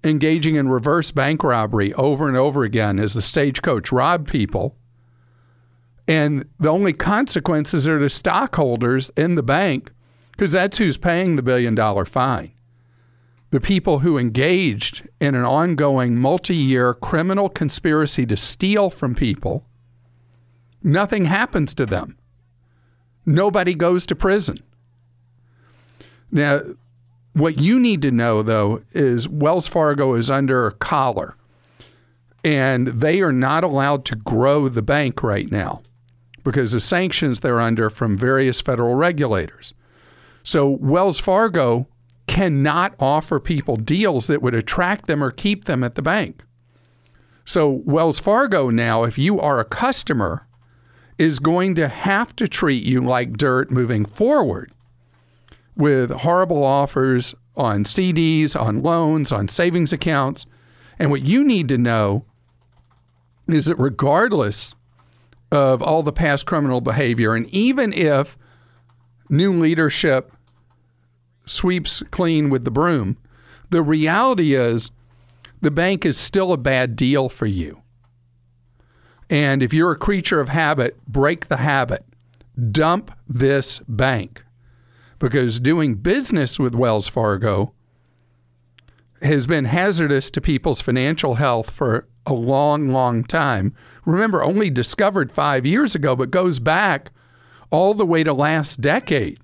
engaging 0.04 0.56
in 0.56 0.70
reverse 0.70 1.12
bank 1.12 1.44
robbery 1.44 1.94
over 1.94 2.28
and 2.28 2.36
over 2.36 2.64
again 2.64 2.98
as 2.98 3.14
the 3.14 3.22
stagecoach 3.22 3.92
robbed 3.92 4.28
people. 4.28 4.76
And 6.08 6.46
the 6.60 6.70
only 6.70 6.94
consequences 6.94 7.88
are 7.88 8.00
to 8.00 8.10
stockholders 8.10 9.12
in 9.16 9.36
the 9.36 9.44
bank 9.44 9.92
because 10.32 10.52
that's 10.52 10.80
who's 10.80 10.98
paying 10.98 11.36
the 11.36 11.44
billion 11.44 11.76
dollar 11.76 12.06
fine. 12.06 12.54
The 13.52 13.62
people 13.62 14.00
who 14.00 14.18
engaged 14.18 15.08
in 15.22 15.36
an 15.36 15.46
ongoing 15.46 16.20
multi 16.20 16.56
year 16.56 16.96
criminal 16.96 17.50
conspiracy 17.50 18.26
to 18.26 18.36
steal 18.36 18.90
from 18.90 19.14
people, 19.14 19.64
nothing 20.82 21.26
happens 21.26 21.76
to 21.76 21.86
them. 21.86 22.18
Nobody 23.28 23.76
goes 23.76 24.08
to 24.08 24.16
prison. 24.16 24.64
Now, 26.32 26.62
what 27.34 27.58
you 27.58 27.80
need 27.80 28.02
to 28.04 28.12
know, 28.12 28.42
though, 28.42 28.84
is 28.92 29.28
Wells 29.28 29.68
Fargo 29.68 30.14
is 30.14 30.30
under 30.30 30.68
a 30.68 30.72
collar 30.72 31.36
and 32.44 32.88
they 32.88 33.22
are 33.22 33.34
not 33.34 33.64
allowed 33.64 34.06
to 34.06 34.16
grow 34.16 34.70
the 34.70 34.82
bank 34.82 35.24
right 35.24 35.52
now 35.52 35.82
because 36.44 36.74
of 36.74 36.82
sanctions 36.82 37.40
they're 37.40 37.60
under 37.60 37.90
from 37.90 38.18
various 38.18 38.62
federal 38.62 38.96
regulators. 38.96 39.74
So 40.44 40.70
Wells 40.70 41.20
Fargo 41.20 41.88
cannot 42.28 42.96
offer 43.00 43.40
people 43.40 43.76
deals 43.76 44.28
that 44.28 44.42
would 44.42 44.56
attract 44.56 45.08
them 45.08 45.24
or 45.24 45.32
keep 45.32 45.66
them 45.66 45.84
at 45.84 45.96
the 45.96 46.02
bank. 46.02 46.44
So, 47.46 47.82
Wells 47.84 48.20
Fargo 48.20 48.70
now, 48.70 49.04
if 49.04 49.18
you 49.18 49.40
are 49.40 49.60
a 49.60 49.66
customer, 49.66 50.48
is 51.18 51.40
going 51.40 51.74
to 51.76 51.88
have 51.88 52.36
to 52.36 52.48
treat 52.48 52.84
you 52.84 53.02
like 53.02 53.38
dirt 53.38 53.72
moving 53.72 54.06
forward 54.06 54.72
with 55.80 56.12
horrible 56.12 56.64
offers 56.64 57.34
on 57.56 57.86
CDs, 57.86 58.60
on 58.60 58.84
loans, 58.84 59.32
on 59.32 59.48
savings 59.48 59.94
accounts. 59.94 60.46
And 61.00 61.10
what 61.10 61.24
you 61.24 61.44
need 61.44 61.70
to 61.70 61.78
know 61.78 62.26
is 63.48 63.66
that 63.66 63.78
regardless 63.78 64.76
of 65.52 65.82
all 65.82 66.04
the 66.04 66.12
past 66.12 66.46
criminal 66.46 66.82
behavior, 66.82 67.34
and 67.34 67.48
even 67.48 67.94
if 67.94 68.38
new 69.30 69.54
leadership 69.54 70.34
sweeps 71.46 72.04
clean 72.12 72.50
with 72.50 72.66
the 72.66 72.72
broom, 72.72 73.18
the 73.70 73.82
reality 73.82 74.54
is 74.54 74.92
the 75.62 75.72
bank 75.72 76.06
is 76.06 76.18
still 76.18 76.52
a 76.52 76.58
bad 76.58 76.98
deal 76.98 77.30
for 77.30 77.46
you. 77.46 77.82
And 79.30 79.64
if 79.64 79.74
you're 79.74 79.92
a 79.92 79.98
creature 79.98 80.42
of 80.42 80.50
habit, 80.50 81.00
break 81.08 81.48
the 81.48 81.58
habit. 81.58 82.04
Dump 82.72 83.12
this 83.30 83.80
bank. 83.88 84.44
Because 85.20 85.60
doing 85.60 85.96
business 85.96 86.58
with 86.58 86.74
Wells 86.74 87.08
Fargo 87.08 87.74
has 89.22 89.46
been 89.46 89.66
hazardous 89.66 90.32
to 90.32 90.42
people's 90.42 90.82
financial 90.82 91.36
health 91.36 91.70
for 91.70 92.08
a 92.26 92.34
long, 92.34 92.90
long 92.90 93.24
time. 93.24 93.74
Remember, 94.06 94.44
only 94.44 94.70
discovered 94.70 95.32
five 95.32 95.66
years 95.66 95.94
ago, 95.94 96.16
but 96.16 96.32
goes 96.32 96.60
back 96.60 97.12
all 97.70 97.94
the 97.94 98.06
way 98.06 98.24
to 98.24 98.34
last 98.34 98.82
decade, 98.82 99.40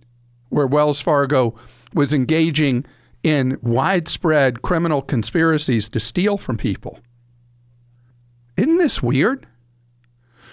where 0.50 0.68
Wells 0.68 1.02
Fargo 1.02 1.56
was 1.94 2.14
engaging 2.14 2.86
in 3.24 3.58
widespread 3.62 4.62
criminal 4.62 5.02
conspiracies 5.02 5.90
to 5.90 6.00
steal 6.00 6.38
from 6.38 6.58
people. 6.58 7.00
Isn't 8.56 8.78
this 8.78 9.04
weird? 9.04 9.46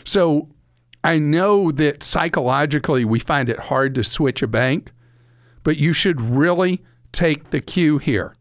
So 0.04 0.48
I 1.04 1.18
know 1.18 1.70
that 1.72 2.02
psychologically 2.02 3.04
we 3.04 3.18
find 3.18 3.48
it 3.48 3.58
hard 3.58 3.94
to 3.96 4.04
switch 4.04 4.42
a 4.42 4.46
bank, 4.46 4.90
but 5.62 5.76
you 5.76 5.92
should 5.92 6.20
really 6.20 6.82
take 7.12 7.50
the 7.50 7.60
cue 7.60 7.98
here. 7.98 8.34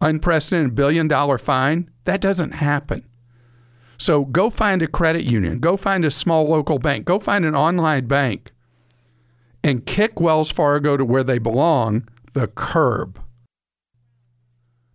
Unprecedented 0.00 0.74
billion 0.74 1.08
dollar 1.08 1.38
fine, 1.38 1.90
that 2.04 2.20
doesn't 2.20 2.52
happen. 2.52 3.04
So 3.98 4.24
go 4.24 4.48
find 4.48 4.80
a 4.80 4.86
credit 4.86 5.24
union, 5.24 5.58
go 5.58 5.76
find 5.76 6.04
a 6.04 6.10
small 6.10 6.48
local 6.48 6.78
bank, 6.78 7.04
go 7.04 7.18
find 7.18 7.44
an 7.44 7.56
online 7.56 8.06
bank, 8.06 8.52
and 9.64 9.84
kick 9.84 10.20
Wells 10.20 10.52
Fargo 10.52 10.96
to 10.96 11.04
where 11.04 11.24
they 11.24 11.38
belong 11.38 12.08
the 12.32 12.46
curb. 12.46 13.20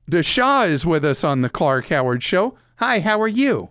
Desha 0.10 0.68
is 0.68 0.86
with 0.86 1.04
us 1.04 1.24
on 1.24 1.42
the 1.42 1.50
Clark 1.50 1.88
Howard 1.88 2.24
Show. 2.24 2.58
Hi, 2.78 3.02
how 3.02 3.22
are 3.22 3.28
you? 3.28 3.70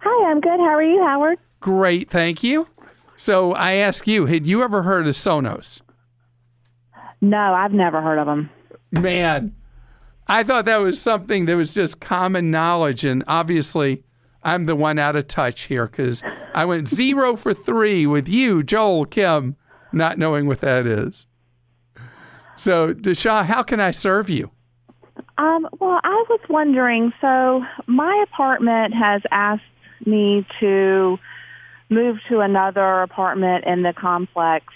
Hi, 0.00 0.30
I'm 0.30 0.40
good. 0.40 0.60
How 0.60 0.74
are 0.76 0.82
you, 0.82 1.02
Howard? 1.02 1.38
Great, 1.60 2.08
thank 2.10 2.44
you. 2.44 2.68
So 3.16 3.52
I 3.54 3.72
ask 3.72 4.06
you, 4.06 4.26
had 4.26 4.46
you 4.46 4.62
ever 4.62 4.82
heard 4.82 5.06
of 5.08 5.14
Sonos? 5.14 5.80
No, 7.20 7.54
I've 7.54 7.72
never 7.72 8.00
heard 8.00 8.18
of 8.18 8.26
them. 8.26 8.50
Man, 8.92 9.54
I 10.28 10.42
thought 10.42 10.64
that 10.64 10.78
was 10.78 11.00
something 11.00 11.46
that 11.46 11.56
was 11.56 11.72
just 11.72 12.00
common 12.00 12.50
knowledge. 12.50 13.04
And 13.04 13.24
obviously, 13.26 14.04
I'm 14.42 14.64
the 14.64 14.76
one 14.76 14.98
out 14.98 15.16
of 15.16 15.28
touch 15.28 15.62
here 15.62 15.86
because 15.86 16.22
I 16.54 16.64
went 16.64 16.88
zero 16.88 17.36
for 17.36 17.54
three 17.54 18.06
with 18.06 18.28
you, 18.28 18.62
Joel 18.62 19.06
Kim, 19.06 19.56
not 19.92 20.18
knowing 20.18 20.46
what 20.46 20.60
that 20.60 20.86
is. 20.86 21.26
So, 22.56 22.94
Desha, 22.94 23.44
how 23.44 23.62
can 23.62 23.80
I 23.80 23.90
serve 23.90 24.30
you? 24.30 24.50
Um, 25.38 25.68
well, 25.78 26.00
I 26.02 26.24
was 26.28 26.40
wondering. 26.48 27.12
So, 27.20 27.62
my 27.86 28.24
apartment 28.26 28.94
has 28.94 29.22
asked 29.30 29.62
me 30.04 30.46
to 30.60 31.18
move 31.90 32.18
to 32.28 32.40
another 32.40 33.02
apartment 33.02 33.64
in 33.66 33.82
the 33.82 33.92
complex 33.92 34.66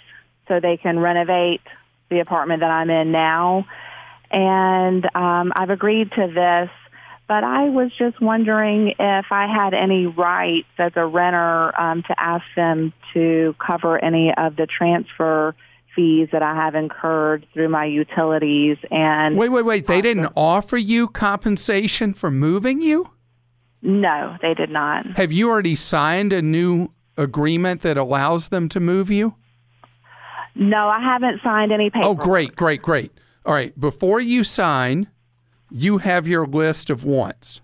so 0.49 0.61
they 0.61 0.77
can 0.77 0.99
renovate 0.99 1.63
the 2.11 2.21
apartment 2.21 2.61
that 2.61 2.71
I'm 2.71 2.91
in 2.91 3.13
now. 3.13 3.67
And 4.31 5.05
um, 5.15 5.53
I've 5.57 5.71
agreed 5.71 6.11
to 6.13 6.27
this, 6.27 6.71
but 7.27 7.45
I 7.45 7.69
was 7.69 7.91
just 7.97 8.21
wondering 8.21 8.95
if 8.99 9.27
I 9.31 9.47
had 9.47 9.75
any 9.75 10.07
rights 10.07 10.69
as 10.79 10.93
a 10.97 11.07
renter 11.07 11.81
um, 11.81 12.03
to 12.03 12.21
ask 12.21 12.45
them 12.57 12.93
to 13.15 13.55
cover 13.65 14.03
any 14.03 14.33
of 14.37 14.57
the 14.57 14.67
transfer 14.67 15.55
fees 15.95 16.29
that 16.33 16.43
I 16.43 16.55
have 16.55 16.75
incurred 16.75 17.47
through 17.53 17.69
my 17.69 17.85
utilities. 17.85 18.79
And 18.91 19.37
wait, 19.37 19.49
wait, 19.49 19.65
wait! 19.65 19.87
They 19.87 20.01
didn't 20.01 20.33
offer 20.37 20.77
you 20.77 21.09
compensation 21.09 22.15
for 22.15 22.31
moving 22.31 22.81
you? 22.81 23.11
No, 23.83 24.37
they 24.43 24.55
did 24.55 24.71
not. 24.71 25.07
Have 25.17 25.33
you 25.33 25.51
already 25.51 25.75
signed 25.75 26.33
a 26.33 26.43
new 26.43 26.93
agreement 27.17 27.83
that 27.83 27.97
allows 27.97 28.49
them 28.49 28.69
to 28.71 28.81
move 28.81 29.11
you? 29.11 29.35
No, 30.61 30.89
I 30.89 31.01
haven't 31.01 31.41
signed 31.43 31.73
any 31.73 31.89
paper. 31.89 32.05
Oh, 32.05 32.15
great, 32.15 32.55
great, 32.55 32.83
great. 32.83 33.13
All 33.47 33.55
right, 33.55 33.79
before 33.81 34.21
you 34.21 34.45
sign, 34.45 35.09
you 35.71 35.99
have 35.99 36.29
your 36.29 36.47
list 36.47 36.91
of 36.91 37.03
wants. 37.03 37.63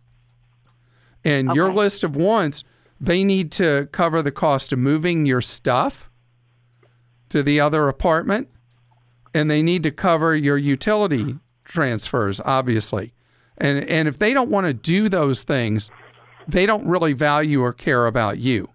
And 1.23 1.51
okay. 1.51 1.57
your 1.57 1.71
list 1.71 2.05
of 2.05 2.17
wants, 2.17 2.65
they 2.99 3.23
need 3.23 3.53
to 3.53 3.89
cover 3.93 4.23
the 4.23 4.33
cost 4.33 4.73
of 4.73 4.79
moving 4.79 5.27
your 5.27 5.43
stuff 5.43 6.09
to 7.29 7.43
the 7.43 7.61
other 7.61 7.89
apartment, 7.89 8.49
and 9.35 9.51
they 9.51 9.61
need 9.61 9.83
to 9.83 9.91
cover 9.91 10.35
your 10.35 10.57
utility 10.57 11.37
transfers, 11.65 12.41
obviously. 12.47 13.13
And 13.59 13.85
and 13.91 14.09
if 14.09 14.19
they 14.19 14.33
don't 14.33 14.51
want 14.51 14.67
to 14.69 14.73
do 14.73 15.11
those 15.11 15.43
things, 15.43 15.91
they 16.49 16.65
don't 16.65 16.87
really 16.87 17.13
value 17.13 17.61
or 17.61 17.75
care 17.75 18.07
about 18.07 18.39
you. 18.39 18.71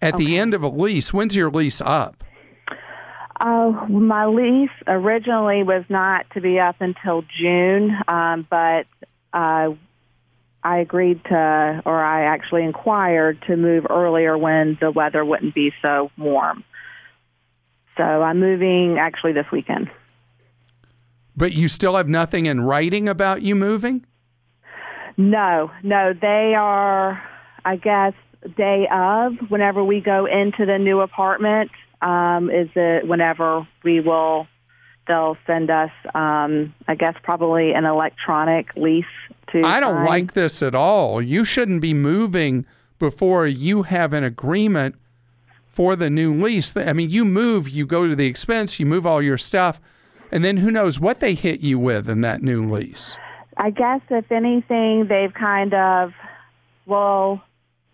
At 0.00 0.14
okay. 0.14 0.24
the 0.24 0.38
end 0.38 0.52
of 0.52 0.64
a 0.64 0.68
lease, 0.68 1.12
when's 1.12 1.36
your 1.36 1.50
lease 1.50 1.80
up? 1.80 2.24
Uh, 3.42 3.72
my 3.88 4.26
lease 4.26 4.70
originally 4.86 5.64
was 5.64 5.84
not 5.88 6.26
to 6.32 6.40
be 6.40 6.60
up 6.60 6.76
until 6.78 7.22
June, 7.22 7.90
um, 8.06 8.46
but 8.48 8.86
uh, 9.32 9.70
I 10.62 10.78
agreed 10.78 11.24
to, 11.24 11.82
or 11.84 12.04
I 12.04 12.22
actually 12.26 12.62
inquired 12.62 13.42
to 13.48 13.56
move 13.56 13.86
earlier 13.90 14.38
when 14.38 14.78
the 14.80 14.92
weather 14.92 15.24
wouldn't 15.24 15.56
be 15.56 15.72
so 15.82 16.12
warm. 16.16 16.62
So 17.96 18.04
I'm 18.04 18.38
moving 18.38 18.98
actually 19.00 19.32
this 19.32 19.46
weekend. 19.50 19.90
But 21.36 21.52
you 21.52 21.66
still 21.66 21.96
have 21.96 22.08
nothing 22.08 22.46
in 22.46 22.60
writing 22.60 23.08
about 23.08 23.42
you 23.42 23.56
moving? 23.56 24.06
No, 25.16 25.72
no. 25.82 26.12
They 26.12 26.54
are, 26.56 27.20
I 27.64 27.74
guess, 27.74 28.12
day 28.56 28.86
of, 28.92 29.32
whenever 29.48 29.82
we 29.82 30.00
go 30.00 30.26
into 30.26 30.64
the 30.64 30.78
new 30.78 31.00
apartment, 31.00 31.72
um, 32.02 32.50
is 32.50 32.68
it 32.74 33.06
whenever 33.06 33.66
we 33.84 34.00
will 34.00 34.46
they'll 35.08 35.36
send 35.46 35.70
us 35.70 35.90
um, 36.14 36.74
I 36.88 36.94
guess 36.94 37.14
probably 37.22 37.72
an 37.72 37.84
electronic 37.84 38.74
lease 38.76 39.04
to 39.52 39.62
I 39.64 39.80
don't 39.80 39.96
sign. 39.96 40.06
like 40.06 40.34
this 40.34 40.62
at 40.62 40.74
all. 40.74 41.20
You 41.20 41.44
shouldn't 41.44 41.82
be 41.82 41.94
moving 41.94 42.66
before 42.98 43.46
you 43.46 43.82
have 43.82 44.12
an 44.12 44.24
agreement 44.24 44.94
for 45.66 45.96
the 45.96 46.10
new 46.10 46.32
lease. 46.32 46.76
I 46.76 46.92
mean, 46.92 47.10
you 47.10 47.24
move, 47.24 47.68
you 47.68 47.86
go 47.86 48.06
to 48.06 48.14
the 48.14 48.26
expense, 48.26 48.78
you 48.78 48.86
move 48.86 49.06
all 49.06 49.22
your 49.22 49.38
stuff, 49.38 49.80
and 50.30 50.44
then 50.44 50.58
who 50.58 50.70
knows 50.70 51.00
what 51.00 51.20
they 51.20 51.34
hit 51.34 51.60
you 51.60 51.78
with 51.78 52.08
in 52.08 52.20
that 52.20 52.42
new 52.42 52.70
lease. 52.70 53.16
I 53.56 53.70
guess 53.70 54.00
if 54.10 54.30
anything 54.30 55.08
they've 55.08 55.32
kind 55.32 55.74
of 55.74 56.12
well 56.86 57.42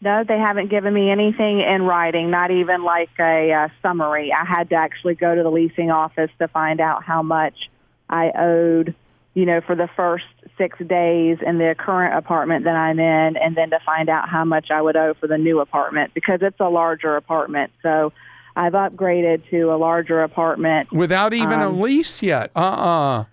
no, 0.01 0.23
they 0.27 0.39
haven't 0.39 0.71
given 0.71 0.95
me 0.95 1.11
anything 1.11 1.61
in 1.61 1.83
writing, 1.83 2.31
not 2.31 2.51
even 2.51 2.85
like 2.85 3.11
a 3.19 3.53
uh, 3.53 3.69
summary. 3.83 4.33
I 4.33 4.45
had 4.45 4.69
to 4.71 4.77
actually 4.77 5.17
go 5.17 5.35
to 5.35 5.43
the 5.43 5.51
leasing 5.51 5.91
office 5.91 6.31
to 6.39 6.47
find 6.47 6.81
out 6.81 7.03
how 7.03 7.23
much 7.23 7.69
I 8.09 8.31
owed, 8.31 8.95
you 9.35 9.45
know, 9.45 9.61
for 9.61 9.75
the 9.75 9.89
first 9.97 10.25
six 10.57 10.79
days 10.79 11.39
in 11.45 11.59
the 11.59 11.75
current 11.77 12.17
apartment 12.17 12.65
that 12.65 12.77
I'm 12.77 13.01
in, 13.01 13.37
and 13.37 13.57
then 13.57 13.71
to 13.71 13.81
find 13.85 14.09
out 14.09 14.29
how 14.29 14.45
much 14.45 14.71
I 14.71 14.81
would 14.81 14.97
owe 14.97 15.15
for 15.15 15.27
the 15.27 15.39
new 15.39 15.59
apartment 15.59 16.15
because 16.15 16.41
it's 16.43 16.61
a 16.61 16.69
larger 16.69 17.17
apartment. 17.17 17.73
So 17.83 18.13
I've 18.55 18.75
upgraded 18.75 19.51
to 19.51 19.73
a 19.73 19.77
larger 19.77 20.23
apartment. 20.23 20.93
Without 20.93 21.35
even 21.35 21.61
um, 21.61 21.63
a 21.63 21.71
lease 21.71 22.23
yet. 22.23 22.53
Uh 22.55 22.61
uh-uh. 22.61 23.21
uh 23.21 23.25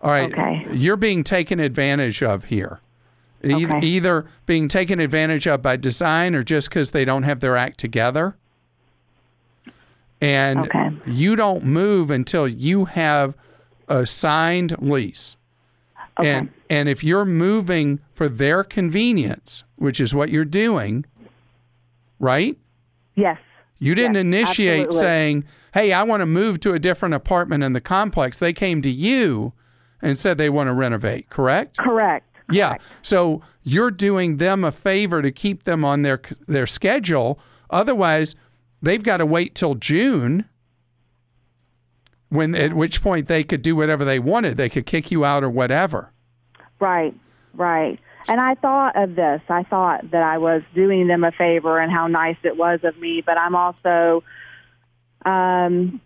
All 0.00 0.10
right. 0.10 0.32
Okay. 0.32 0.66
You're 0.74 0.96
being 0.96 1.22
taken 1.22 1.60
advantage 1.60 2.24
of 2.24 2.44
here. 2.44 2.80
Okay. 3.44 3.86
either 3.86 4.26
being 4.46 4.68
taken 4.68 5.00
advantage 5.00 5.46
of 5.46 5.62
by 5.62 5.76
design 5.76 6.34
or 6.34 6.42
just 6.42 6.68
because 6.68 6.92
they 6.92 7.04
don't 7.04 7.24
have 7.24 7.40
their 7.40 7.56
act 7.56 7.78
together. 7.78 8.36
And 10.20 10.60
okay. 10.60 10.90
you 11.06 11.34
don't 11.34 11.64
move 11.64 12.10
until 12.10 12.46
you 12.46 12.84
have 12.84 13.34
a 13.88 14.06
signed 14.06 14.76
lease. 14.78 15.36
Okay. 16.20 16.30
And 16.30 16.50
and 16.70 16.88
if 16.88 17.02
you're 17.02 17.24
moving 17.24 18.00
for 18.14 18.28
their 18.28 18.62
convenience, 18.62 19.64
which 19.76 20.00
is 20.00 20.14
what 20.14 20.28
you're 20.28 20.44
doing, 20.44 21.04
right? 22.20 22.56
Yes. 23.14 23.38
You 23.78 23.94
didn't 23.94 24.14
yes, 24.14 24.20
initiate 24.20 24.86
absolutely. 24.86 25.08
saying, 25.08 25.44
"Hey, 25.74 25.92
I 25.92 26.04
want 26.04 26.20
to 26.20 26.26
move 26.26 26.60
to 26.60 26.72
a 26.72 26.78
different 26.78 27.14
apartment 27.14 27.64
in 27.64 27.72
the 27.72 27.80
complex." 27.80 28.38
They 28.38 28.52
came 28.52 28.80
to 28.82 28.90
you 28.90 29.52
and 30.00 30.16
said 30.16 30.38
they 30.38 30.50
want 30.50 30.68
to 30.68 30.74
renovate, 30.74 31.30
correct? 31.30 31.78
Correct. 31.78 32.31
Yeah. 32.52 32.76
So 33.02 33.42
you're 33.62 33.90
doing 33.90 34.36
them 34.36 34.64
a 34.64 34.72
favor 34.72 35.22
to 35.22 35.30
keep 35.30 35.64
them 35.64 35.84
on 35.84 36.02
their 36.02 36.20
their 36.46 36.66
schedule. 36.66 37.38
Otherwise, 37.70 38.34
they've 38.80 39.02
got 39.02 39.18
to 39.18 39.26
wait 39.26 39.54
till 39.54 39.74
June 39.74 40.44
when 42.28 42.54
at 42.54 42.72
which 42.72 43.02
point 43.02 43.28
they 43.28 43.44
could 43.44 43.62
do 43.62 43.76
whatever 43.76 44.04
they 44.04 44.18
wanted. 44.18 44.56
They 44.56 44.68
could 44.68 44.86
kick 44.86 45.10
you 45.10 45.24
out 45.24 45.44
or 45.44 45.50
whatever. 45.50 46.12
Right, 46.80 47.14
right. 47.54 47.98
And 48.28 48.40
I 48.40 48.54
thought 48.54 48.96
of 48.96 49.14
this. 49.14 49.42
I 49.48 49.64
thought 49.64 50.10
that 50.12 50.22
I 50.22 50.38
was 50.38 50.62
doing 50.74 51.08
them 51.08 51.24
a 51.24 51.32
favor 51.32 51.78
and 51.78 51.92
how 51.92 52.06
nice 52.06 52.36
it 52.42 52.56
was 52.56 52.80
of 52.84 52.96
me, 52.98 53.22
but 53.24 53.36
I'm 53.36 53.54
also 53.54 54.24
um 55.24 56.00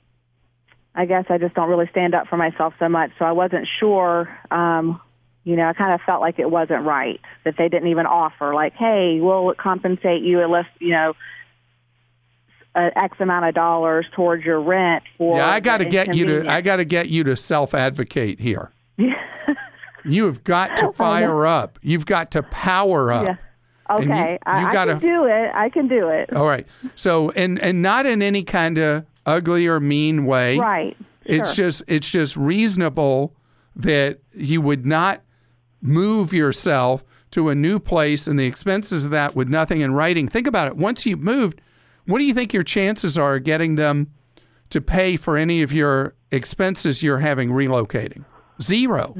I 0.94 1.04
guess 1.04 1.26
I 1.28 1.38
just 1.38 1.54
don't 1.54 1.68
really 1.68 1.88
stand 1.90 2.14
up 2.14 2.26
for 2.26 2.36
myself 2.36 2.74
so 2.78 2.88
much. 2.88 3.10
So 3.18 3.24
I 3.24 3.32
wasn't 3.32 3.68
sure 3.78 4.28
um 4.50 5.00
you 5.46 5.54
know, 5.54 5.68
I 5.68 5.72
kind 5.74 5.94
of 5.94 6.00
felt 6.04 6.20
like 6.20 6.38
it 6.40 6.50
wasn't 6.50 6.84
right 6.84 7.20
that 7.44 7.54
they 7.56 7.68
didn't 7.68 7.86
even 7.88 8.04
offer 8.04 8.52
like, 8.52 8.74
"Hey, 8.74 9.20
we'll 9.22 9.54
compensate 9.54 10.22
you 10.22 10.42
at 10.42 10.50
least, 10.50 10.68
you 10.80 10.90
know, 10.90 11.14
X 12.74 13.16
amount 13.20 13.46
of 13.46 13.54
dollars 13.54 14.06
towards 14.12 14.44
your 14.44 14.60
rent 14.60 15.04
for 15.16 15.38
Yeah, 15.38 15.48
I 15.48 15.60
got 15.60 15.78
to 15.78 15.84
get 15.86 16.14
you 16.14 16.26
to 16.26 16.50
I 16.50 16.60
got 16.60 16.76
to 16.76 16.84
get 16.84 17.08
you 17.08 17.24
to 17.24 17.36
self-advocate 17.36 18.38
here. 18.40 18.70
you 20.04 20.26
have 20.26 20.44
got 20.44 20.76
to 20.78 20.92
fire 20.92 21.46
up. 21.46 21.78
You've 21.80 22.06
got 22.06 22.32
to 22.32 22.42
power 22.42 23.12
up. 23.12 23.24
Yeah. 23.24 23.36
And 23.88 24.04
you- 24.04 24.12
Okay, 24.12 24.32
you 24.32 24.38
I, 24.46 24.64
I 24.68 24.72
gotta- 24.72 24.96
can 24.98 25.00
do 25.08 25.24
it. 25.26 25.50
I 25.54 25.68
can 25.68 25.86
do 25.88 26.08
it. 26.08 26.32
All 26.34 26.46
right. 26.46 26.66
So 26.96 27.30
and 27.30 27.58
and 27.60 27.82
not 27.82 28.04
in 28.04 28.20
any 28.20 28.42
kind 28.42 28.78
of 28.78 29.06
ugly 29.26 29.68
or 29.68 29.78
mean 29.78 30.26
way. 30.26 30.58
Right. 30.58 30.96
It's 31.24 31.54
Sure. 31.54 31.66
just 31.66 31.82
it's 31.86 32.10
just 32.10 32.36
reasonable 32.36 33.32
that 33.76 34.18
you 34.34 34.60
would 34.60 34.84
not 34.84 35.22
move 35.80 36.32
yourself 36.32 37.04
to 37.32 37.48
a 37.48 37.54
new 37.54 37.78
place 37.78 38.26
and 38.26 38.38
the 38.38 38.46
expenses 38.46 39.04
of 39.04 39.10
that 39.10 39.34
with 39.34 39.48
nothing 39.48 39.80
in 39.80 39.92
writing. 39.92 40.28
Think 40.28 40.46
about 40.46 40.68
it. 40.68 40.76
Once 40.76 41.04
you've 41.04 41.20
moved, 41.20 41.60
what 42.06 42.18
do 42.18 42.24
you 42.24 42.34
think 42.34 42.52
your 42.52 42.62
chances 42.62 43.18
are 43.18 43.36
of 43.36 43.44
getting 43.44 43.76
them 43.76 44.10
to 44.70 44.80
pay 44.80 45.16
for 45.16 45.36
any 45.36 45.62
of 45.62 45.72
your 45.72 46.14
expenses 46.30 47.02
you're 47.02 47.18
having 47.18 47.50
relocating? 47.50 48.24
Zero. 48.62 49.16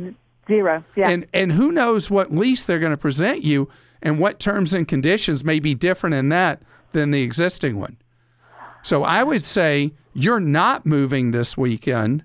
Zero. 0.48 0.84
Yeah. 0.94 1.08
And 1.08 1.26
and 1.34 1.52
who 1.52 1.72
knows 1.72 2.10
what 2.10 2.32
lease 2.32 2.64
they're 2.64 2.78
going 2.78 2.92
to 2.92 2.96
present 2.96 3.42
you 3.42 3.68
and 4.02 4.18
what 4.18 4.38
terms 4.38 4.72
and 4.72 4.86
conditions 4.86 5.44
may 5.44 5.58
be 5.58 5.74
different 5.74 6.14
in 6.14 6.28
that 6.28 6.62
than 6.92 7.10
the 7.10 7.22
existing 7.22 7.78
one. 7.78 7.96
So 8.82 9.02
I 9.02 9.24
would 9.24 9.42
say 9.42 9.92
you're 10.14 10.40
not 10.40 10.86
moving 10.86 11.32
this 11.32 11.56
weekend 11.56 12.24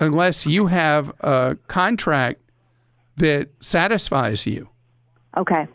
unless 0.00 0.44
you 0.44 0.66
have 0.66 1.12
a 1.20 1.56
contract 1.68 2.41
that 3.16 3.48
satisfies 3.60 4.46
you. 4.46 4.68
okay. 5.36 5.66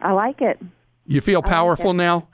I 0.00 0.12
like 0.12 0.42
it. 0.42 0.60
You 1.06 1.20
feel 1.20 1.42
powerful 1.42 1.94
now? 1.94 2.28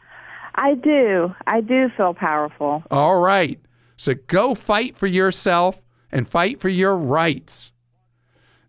I 0.55 0.75
do. 0.75 1.35
I 1.47 1.61
do 1.61 1.89
feel 1.97 2.13
powerful. 2.13 2.83
All 2.91 3.21
right. 3.21 3.61
So 3.97 4.15
go 4.27 4.55
fight 4.55 4.97
for 4.97 5.07
yourself 5.07 5.81
and 6.11 6.29
fight 6.29 6.61
for 6.61 6.69
your 6.69 6.97
rights. 6.97 7.73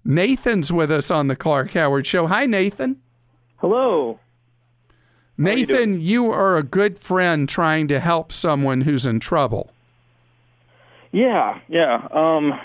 Nathan's 0.05 0.71
with 0.71 0.91
us 0.91 1.09
on 1.09 1.27
the 1.27 1.35
Clark 1.35 1.71
Howard 1.71 2.05
Show. 2.05 2.27
Hi, 2.27 2.45
Nathan. 2.45 3.01
Hello. 3.57 4.19
you 5.37 5.43
Nathan, 5.43 6.01
you, 6.01 6.31
are 6.31 6.57
a 6.57 6.63
good 6.63 6.99
friend 6.99 7.47
trying 7.47 7.87
to 7.87 7.99
help 7.99 8.31
someone 8.31 8.81
who's 8.81 9.05
in 9.05 9.19
trouble. 9.19 9.71
Yeah, 11.11 11.59
yeah. 11.69 12.07
Um, 12.11 12.59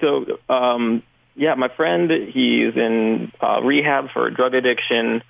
so, 0.00 0.38
um, 0.48 1.02
yeah, 1.34 1.54
my 1.54 1.68
friend, 1.68 2.10
he's 2.10 2.74
in 2.76 3.32
uh, 3.40 3.60
rehab 3.62 4.10
for 4.12 4.30
drug 4.30 4.54
addiction. 4.54 5.22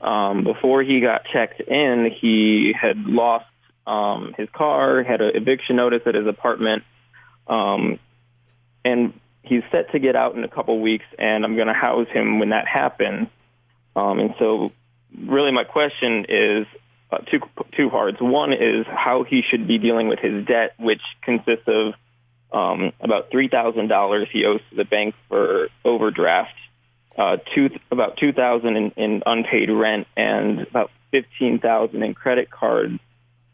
Um, 0.00 0.44
before 0.44 0.82
he 0.82 1.00
got 1.00 1.24
checked 1.24 1.60
in, 1.60 2.10
he 2.10 2.74
had 2.78 2.98
lost 2.98 3.46
um, 3.86 4.34
his 4.36 4.48
car, 4.52 5.02
had 5.02 5.20
an 5.20 5.34
eviction 5.34 5.76
notice 5.76 6.02
at 6.06 6.14
his 6.14 6.26
apartment, 6.26 6.82
um, 7.46 7.98
and 8.84 9.18
he's 9.42 9.62
set 9.72 9.92
to 9.92 9.98
get 9.98 10.16
out 10.16 10.34
in 10.34 10.44
a 10.44 10.48
couple 10.48 10.78
weeks. 10.80 11.06
And 11.18 11.44
I'm 11.44 11.54
going 11.56 11.68
to 11.68 11.72
house 11.72 12.08
him 12.08 12.38
when 12.38 12.50
that 12.50 12.66
happens. 12.66 13.28
Um, 13.94 14.18
and 14.18 14.34
so, 14.38 14.72
really, 15.18 15.52
my 15.52 15.64
question 15.64 16.26
is 16.28 16.66
uh, 17.10 17.18
two 17.18 17.40
two 17.76 17.88
parts. 17.88 18.20
One 18.20 18.52
is 18.52 18.84
how 18.86 19.22
he 19.24 19.42
should 19.42 19.66
be 19.66 19.78
dealing 19.78 20.08
with 20.08 20.18
his 20.18 20.44
debt, 20.44 20.74
which 20.78 21.02
consists 21.22 21.66
of 21.66 21.94
um, 22.52 22.92
about 23.00 23.30
three 23.30 23.48
thousand 23.48 23.88
dollars 23.88 24.28
he 24.30 24.44
owes 24.44 24.60
to 24.70 24.76
the 24.76 24.84
bank 24.84 25.14
for 25.28 25.68
overdraft, 25.84 26.54
uh, 27.16 27.38
two 27.54 27.70
about 27.90 28.16
two 28.16 28.32
thousand 28.32 28.76
in, 28.76 28.90
in 28.92 29.22
unpaid 29.26 29.70
rent, 29.70 30.06
and 30.16 30.60
about 30.60 30.90
fifteen 31.10 31.58
thousand 31.58 32.02
in 32.02 32.14
credit 32.14 32.50
card 32.50 32.98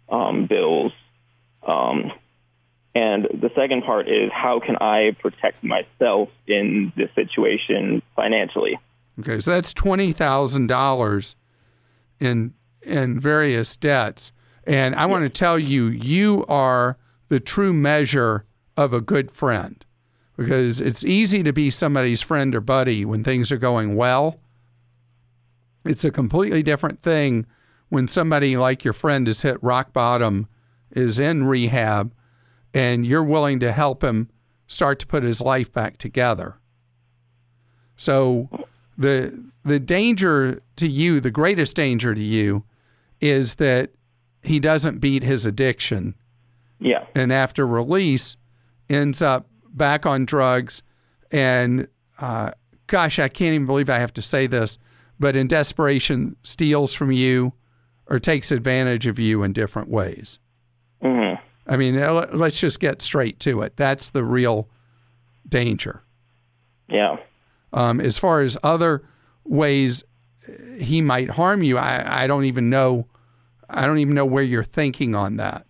um, 0.09 0.47
bills. 0.47 0.93
Um, 1.67 2.13
and 2.95 3.25
the 3.25 3.51
second 3.55 3.85
part 3.85 4.09
is 4.09 4.31
how 4.33 4.61
can 4.61 4.77
I 4.77 5.17
protect 5.21 5.65
myself 5.65 6.29
in 6.47 6.93
this 6.97 7.09
situation 7.15 8.03
financially? 8.15 8.79
Okay, 9.21 9.41
so 9.41 9.53
that's 9.53 9.73
twenty 9.73 10.13
thousand 10.13 10.67
dollars 10.67 11.37
in 12.21 12.53
in 12.83 13.21
various 13.21 13.77
debts, 13.77 14.33
and 14.65 14.95
I 14.95 15.07
want 15.07 15.25
to 15.25 15.31
tell 15.31 15.59
you, 15.59 15.87
you 15.87 16.45
are 16.47 16.99
the 17.29 17.41
true 17.41 17.73
measure 17.73 18.45
of 18.77 18.93
a 18.93 19.01
good 19.01 19.31
friend, 19.31 19.85
because 20.37 20.81
it's 20.81 21.05
easy 21.05 21.43
to 21.43 21.53
be 21.53 21.71
somebody's 21.71 22.21
friend 22.23 22.55
or 22.55 22.61
buddy 22.61 23.05
when 23.05 23.23
things 23.25 23.53
are 23.53 23.59
going 23.59 23.97
well. 23.97 24.39
It's 25.85 26.05
a 26.05 26.11
completely 26.11 26.63
different 26.63 27.03
thing 27.03 27.47
when 27.89 28.09
somebody 28.09 28.57
like 28.57 28.85
your 28.85 28.95
friend 28.95 29.27
has 29.27 29.43
hit 29.43 29.63
rock 29.63 29.93
bottom, 29.93 30.49
is 30.93 31.19
in 31.19 31.45
rehab, 31.45 32.13
and 32.73 33.05
you're 33.07 33.25
willing 33.25 33.61
to 33.61 33.73
help 33.73 34.03
him 34.03 34.31
start 34.67 34.99
to 35.01 35.07
put 35.07 35.23
his 35.23 35.41
life 35.41 35.71
back 35.73 35.99
together. 35.99 36.57
So 37.97 38.49
the 38.97 39.51
the 39.65 39.79
danger 39.79 40.61
to 40.77 40.89
you, 40.89 41.21
the 41.21 41.31
greatest 41.31 41.77
danger 41.77 42.15
to 42.15 42.23
you, 42.23 42.65
is 43.21 43.57
that 43.57 43.91
he 44.43 44.59
doesn't 44.59 44.99
beat 44.99 45.23
his 45.23 45.47
addiction, 45.47 46.15
Yeah. 46.81 47.05
and 47.15 47.33
after 47.33 47.65
release, 47.67 48.37
ends 48.93 49.23
up 49.23 49.47
back 49.75 50.07
on 50.07 50.25
drugs, 50.25 50.83
and 51.31 51.89
uh, 52.21 52.53
gosh, 52.87 53.19
I 53.19 53.29
can't 53.29 53.55
even 53.55 53.67
believe 53.67 53.91
I 53.91 53.99
have 53.99 54.13
to 54.15 54.23
say 54.23 54.47
this, 54.47 54.79
but 55.19 55.37
in 55.37 55.49
desperation, 55.49 56.37
steals 56.43 56.93
from 56.93 57.13
you 57.13 57.53
or 58.07 58.19
takes 58.19 58.53
advantage 58.53 59.07
of 59.07 59.19
you 59.19 59.43
in 59.43 59.53
different 59.53 59.89
ways. 59.89 60.39
hmm 61.01 61.35
I 61.69 61.77
mean, 61.77 61.95
let's 62.33 62.59
just 62.59 62.81
get 62.81 63.01
straight 63.01 63.39
to 63.41 63.63
it. 63.63 63.77
That's 63.77 64.11
the 64.11 64.25
real 64.25 64.69
danger. 65.49 66.03
Yeah. 66.89 67.19
Um, 67.73 68.01
as 68.01 68.19
far 68.19 68.41
as 68.41 68.59
other 68.65 69.05
ways 69.45 70.03
uh, 70.49 70.53
he 70.77 71.01
might 71.01 71.31
harm 71.31 71.63
you, 71.63 71.79
I, 71.79 72.25
I 72.25 72.27
don't 72.27 72.47
even 72.47 72.69
know. 72.69 73.07
I 73.71 73.87
don't 73.87 73.99
even 73.99 74.15
know 74.15 74.27
where 74.27 74.43
you're 74.43 74.65
thinking 74.65 75.15
on 75.15 75.37
that. 75.37 75.65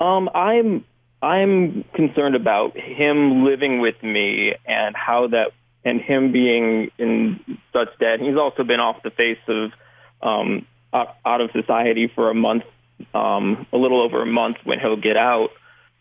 Um, 0.00 0.28
I'm 0.34 0.84
I'm 1.22 1.84
concerned 1.94 2.34
about 2.34 2.76
him 2.76 3.44
living 3.44 3.80
with 3.80 4.02
me 4.02 4.54
and 4.64 4.96
how 4.96 5.28
that 5.28 5.52
and 5.84 6.00
him 6.00 6.32
being 6.32 6.90
in 6.98 7.58
such 7.72 7.88
debt. 7.98 8.20
He's 8.20 8.36
also 8.36 8.64
been 8.64 8.80
off 8.80 9.02
the 9.02 9.10
face 9.10 9.38
of 9.48 9.72
um, 10.22 10.66
out 10.92 11.16
out 11.24 11.40
of 11.40 11.50
society 11.52 12.10
for 12.14 12.30
a 12.30 12.34
month, 12.34 12.64
um, 13.14 13.66
a 13.72 13.76
little 13.76 14.00
over 14.00 14.22
a 14.22 14.26
month 14.26 14.58
when 14.64 14.78
he'll 14.80 14.96
get 14.96 15.16
out. 15.16 15.50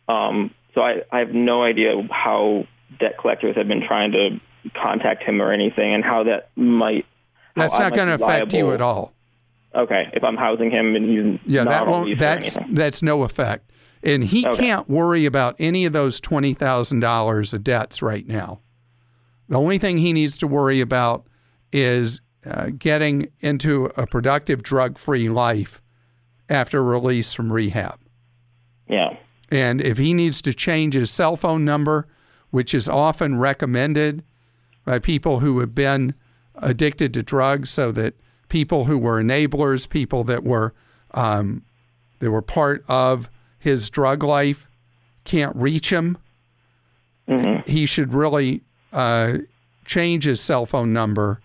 Um, 0.08 0.54
so 0.74 0.82
I, 0.82 1.04
I 1.12 1.20
have 1.20 1.34
no 1.34 1.64
idea 1.64 2.02
how 2.12 2.68
debt 3.00 3.18
collectors 3.20 3.56
have 3.56 3.68
been 3.68 3.86
trying 3.86 4.12
to 4.14 4.40
contact 4.74 5.24
him 5.24 5.42
or 5.42 5.52
anything, 5.52 5.94
and 5.94 6.04
how 6.04 6.24
that 6.24 6.50
might. 6.56 7.06
That's 7.56 7.78
not 7.78 7.94
going 7.94 8.08
to 8.08 8.24
affect 8.24 8.54
you 8.54 8.72
at 8.72 8.82
all. 8.82 9.14
Okay, 9.76 10.10
if 10.14 10.24
I'm 10.24 10.38
housing 10.38 10.72
him 10.72 10.96
and 10.96 11.06
he's 11.06 11.40
Yeah, 11.46 11.64
that 11.66 11.88
won't. 11.88 12.18
That's 12.18 12.58
that's 12.72 13.04
no 13.04 13.24
effect, 13.24 13.70
and 14.04 14.24
he 14.24 14.46
Okay. 14.46 14.64
can't 14.64 14.90
worry 14.90 15.26
about 15.26 15.56
any 15.60 15.86
of 15.86 15.94
those 15.94 16.20
twenty 16.20 16.54
thousand 16.54 17.00
dollars 17.02 17.54
of 17.54 17.64
debts 17.64 18.02
right 18.02 18.28
now. 18.28 18.60
The 19.50 19.58
only 19.60 19.78
thing 19.78 19.98
he 19.98 20.14
needs 20.14 20.38
to 20.40 20.48
worry 20.48 20.80
about 20.82 21.26
is 21.74 22.22
uh, 22.46 22.68
getting 22.78 23.30
into 23.42 23.86
a 23.98 24.06
productive 24.08 24.64
drug-free 24.64 25.30
life 25.30 25.82
after 26.50 26.84
release 26.84 27.34
from 27.34 27.52
rehab. 27.52 28.00
Yeah. 28.88 29.18
And 29.52 29.82
if 29.82 29.98
he 29.98 30.14
needs 30.14 30.42
to 30.44 30.54
change 30.54 30.94
his 30.94 31.12
cell 31.12 31.36
phone 31.36 31.66
number, 31.66 32.08
which 32.52 32.74
is 32.74 32.88
often 32.88 33.38
recommended 33.40 34.24
by 34.86 35.00
people 35.00 35.40
who 35.40 35.60
have 35.60 35.76
been 35.76 36.14
addicted 36.56 37.14
to 37.16 37.24
drugs, 37.24 37.70
so 37.70 37.92
that 37.92 38.14
people 38.48 38.86
who 38.86 38.98
were 38.98 39.22
enablers, 39.22 39.88
people 39.90 40.24
that 40.26 40.44
were 40.44 40.74
um, 41.14 41.64
that 42.20 42.30
were 42.32 42.42
part 42.42 42.84
of 42.88 43.30
his 43.60 43.90
drug 43.90 44.24
life, 44.24 44.68
can't 45.26 45.56
reach 45.56 45.92
him, 45.92 46.18
he 47.68 47.86
should 47.86 48.12
really 48.14 48.62
uh, 48.92 49.38
change 49.86 50.24
his 50.24 50.42
cell 50.42 50.66
phone 50.66 50.92
number 50.94 51.40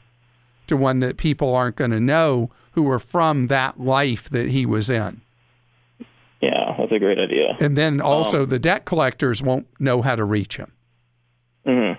to 0.66 0.76
one 0.78 1.00
that 1.00 1.18
people 1.18 1.54
aren't 1.54 1.76
going 1.76 1.90
to 1.90 2.00
know 2.00 2.50
who 2.72 2.88
are 2.90 2.98
from 2.98 3.48
that 3.48 3.78
life 3.78 4.30
that 4.30 4.48
he 4.48 4.64
was 4.64 4.88
in. 4.88 5.20
Yeah, 6.40 6.74
that's 6.78 6.90
a 6.92 6.98
great 6.98 7.18
idea. 7.18 7.56
And 7.60 7.76
then 7.76 8.00
also 8.00 8.44
Um, 8.44 8.48
the 8.48 8.58
debt 8.58 8.86
collectors 8.86 9.42
won't 9.42 9.66
know 9.78 10.00
how 10.00 10.16
to 10.16 10.24
reach 10.24 10.56
him. 10.56 10.72
hmm 11.66 11.92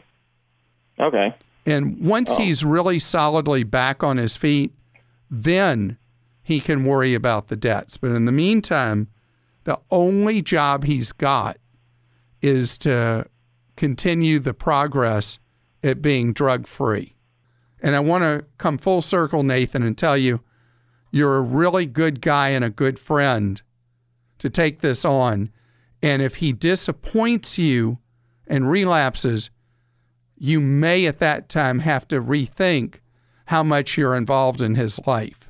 Okay. 0.99 1.35
And 1.67 1.99
once 1.99 2.31
Oh. 2.31 2.37
he's 2.41 2.63
really 2.65 2.97
solidly 2.99 3.63
back 3.63 4.03
on 4.03 4.17
his 4.17 4.35
feet, 4.35 4.71
then 5.29 5.97
he 6.41 6.59
can 6.59 6.85
worry 6.85 7.13
about 7.13 7.47
the 7.49 7.55
debts. 7.55 7.97
But 7.97 8.11
in 8.11 8.25
the 8.25 8.31
meantime, 8.31 9.07
the 9.65 9.79
only 9.91 10.41
job 10.41 10.83
he's 10.83 11.11
got 11.11 11.57
is 12.41 12.77
to 12.79 13.25
continue 13.75 14.39
the 14.39 14.53
progress 14.53 15.39
at 15.83 16.01
being 16.01 16.33
drug 16.33 16.65
free. 16.65 17.15
And 17.81 17.95
I 17.95 17.99
want 17.99 18.23
to 18.23 18.45
come 18.57 18.77
full 18.77 19.01
circle, 19.01 19.43
Nathan, 19.43 19.83
and 19.83 19.97
tell 19.97 20.17
you 20.17 20.41
you're 21.11 21.37
a 21.37 21.41
really 21.41 21.85
good 21.85 22.21
guy 22.21 22.49
and 22.49 22.63
a 22.63 22.69
good 22.69 22.97
friend 22.97 23.61
to 24.39 24.49
take 24.49 24.81
this 24.81 25.05
on. 25.05 25.51
And 26.01 26.21
if 26.21 26.35
he 26.35 26.51
disappoints 26.51 27.57
you 27.57 27.99
and 28.47 28.69
relapses, 28.69 29.49
you 30.37 30.59
may 30.59 31.05
at 31.05 31.19
that 31.19 31.49
time 31.49 31.79
have 31.79 32.07
to 32.09 32.21
rethink 32.21 32.95
how 33.45 33.63
much 33.63 33.97
you're 33.97 34.15
involved 34.15 34.61
in 34.61 34.75
his 34.75 34.99
life. 35.07 35.49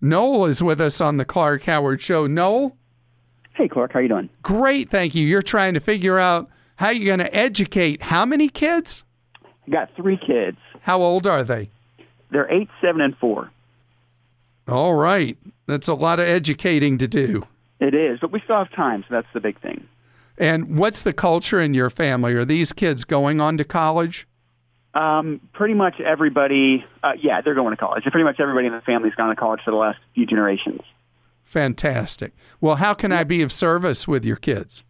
Noel 0.00 0.46
is 0.46 0.62
with 0.62 0.80
us 0.80 1.00
on 1.00 1.16
the 1.16 1.24
Clark 1.24 1.64
Howard 1.64 2.00
Show. 2.00 2.26
Noel, 2.26 2.76
Hey, 3.62 3.68
Clark, 3.68 3.92
how 3.92 4.00
you 4.00 4.08
doing? 4.08 4.28
great, 4.42 4.88
thank 4.88 5.14
you. 5.14 5.24
You're 5.24 5.40
trying 5.40 5.74
to 5.74 5.80
figure 5.80 6.18
out 6.18 6.50
how 6.74 6.88
you're 6.88 7.16
going 7.16 7.20
to 7.20 7.32
educate 7.32 8.02
how 8.02 8.26
many 8.26 8.48
kids? 8.48 9.04
I 9.44 9.70
got 9.70 9.94
three 9.94 10.16
kids. 10.16 10.58
How 10.80 11.00
old 11.00 11.28
are 11.28 11.44
they? 11.44 11.70
They're 12.32 12.50
eight, 12.52 12.68
seven, 12.80 13.00
and 13.00 13.16
four. 13.18 13.52
All 14.66 14.94
right. 14.94 15.38
That's 15.66 15.86
a 15.86 15.94
lot 15.94 16.18
of 16.18 16.26
educating 16.26 16.98
to 16.98 17.06
do. 17.06 17.46
It 17.78 17.94
is, 17.94 18.18
but 18.18 18.32
we 18.32 18.40
still 18.40 18.56
have 18.56 18.72
time, 18.72 19.04
so 19.08 19.14
that's 19.14 19.28
the 19.32 19.38
big 19.38 19.60
thing. 19.60 19.86
And 20.36 20.76
what's 20.76 21.02
the 21.02 21.12
culture 21.12 21.60
in 21.60 21.72
your 21.72 21.88
family? 21.88 22.34
Are 22.34 22.44
these 22.44 22.72
kids 22.72 23.04
going 23.04 23.40
on 23.40 23.58
to 23.58 23.64
college? 23.64 24.26
Um, 24.92 25.40
pretty 25.52 25.74
much 25.74 26.00
everybody, 26.00 26.84
uh, 27.04 27.12
yeah, 27.16 27.42
they're 27.42 27.54
going 27.54 27.70
to 27.70 27.76
college. 27.76 28.02
Pretty 28.02 28.24
much 28.24 28.40
everybody 28.40 28.66
in 28.66 28.72
the 28.72 28.80
family's 28.80 29.14
gone 29.14 29.28
to 29.28 29.36
college 29.36 29.60
for 29.64 29.70
the 29.70 29.76
last 29.76 30.00
few 30.16 30.26
generations. 30.26 30.80
Fantastic. 31.52 32.32
Well, 32.62 32.76
how 32.76 32.94
can 32.94 33.12
I 33.12 33.24
be 33.24 33.42
of 33.42 33.52
service 33.52 34.08
with 34.08 34.24
your 34.24 34.36
kids? 34.36 34.82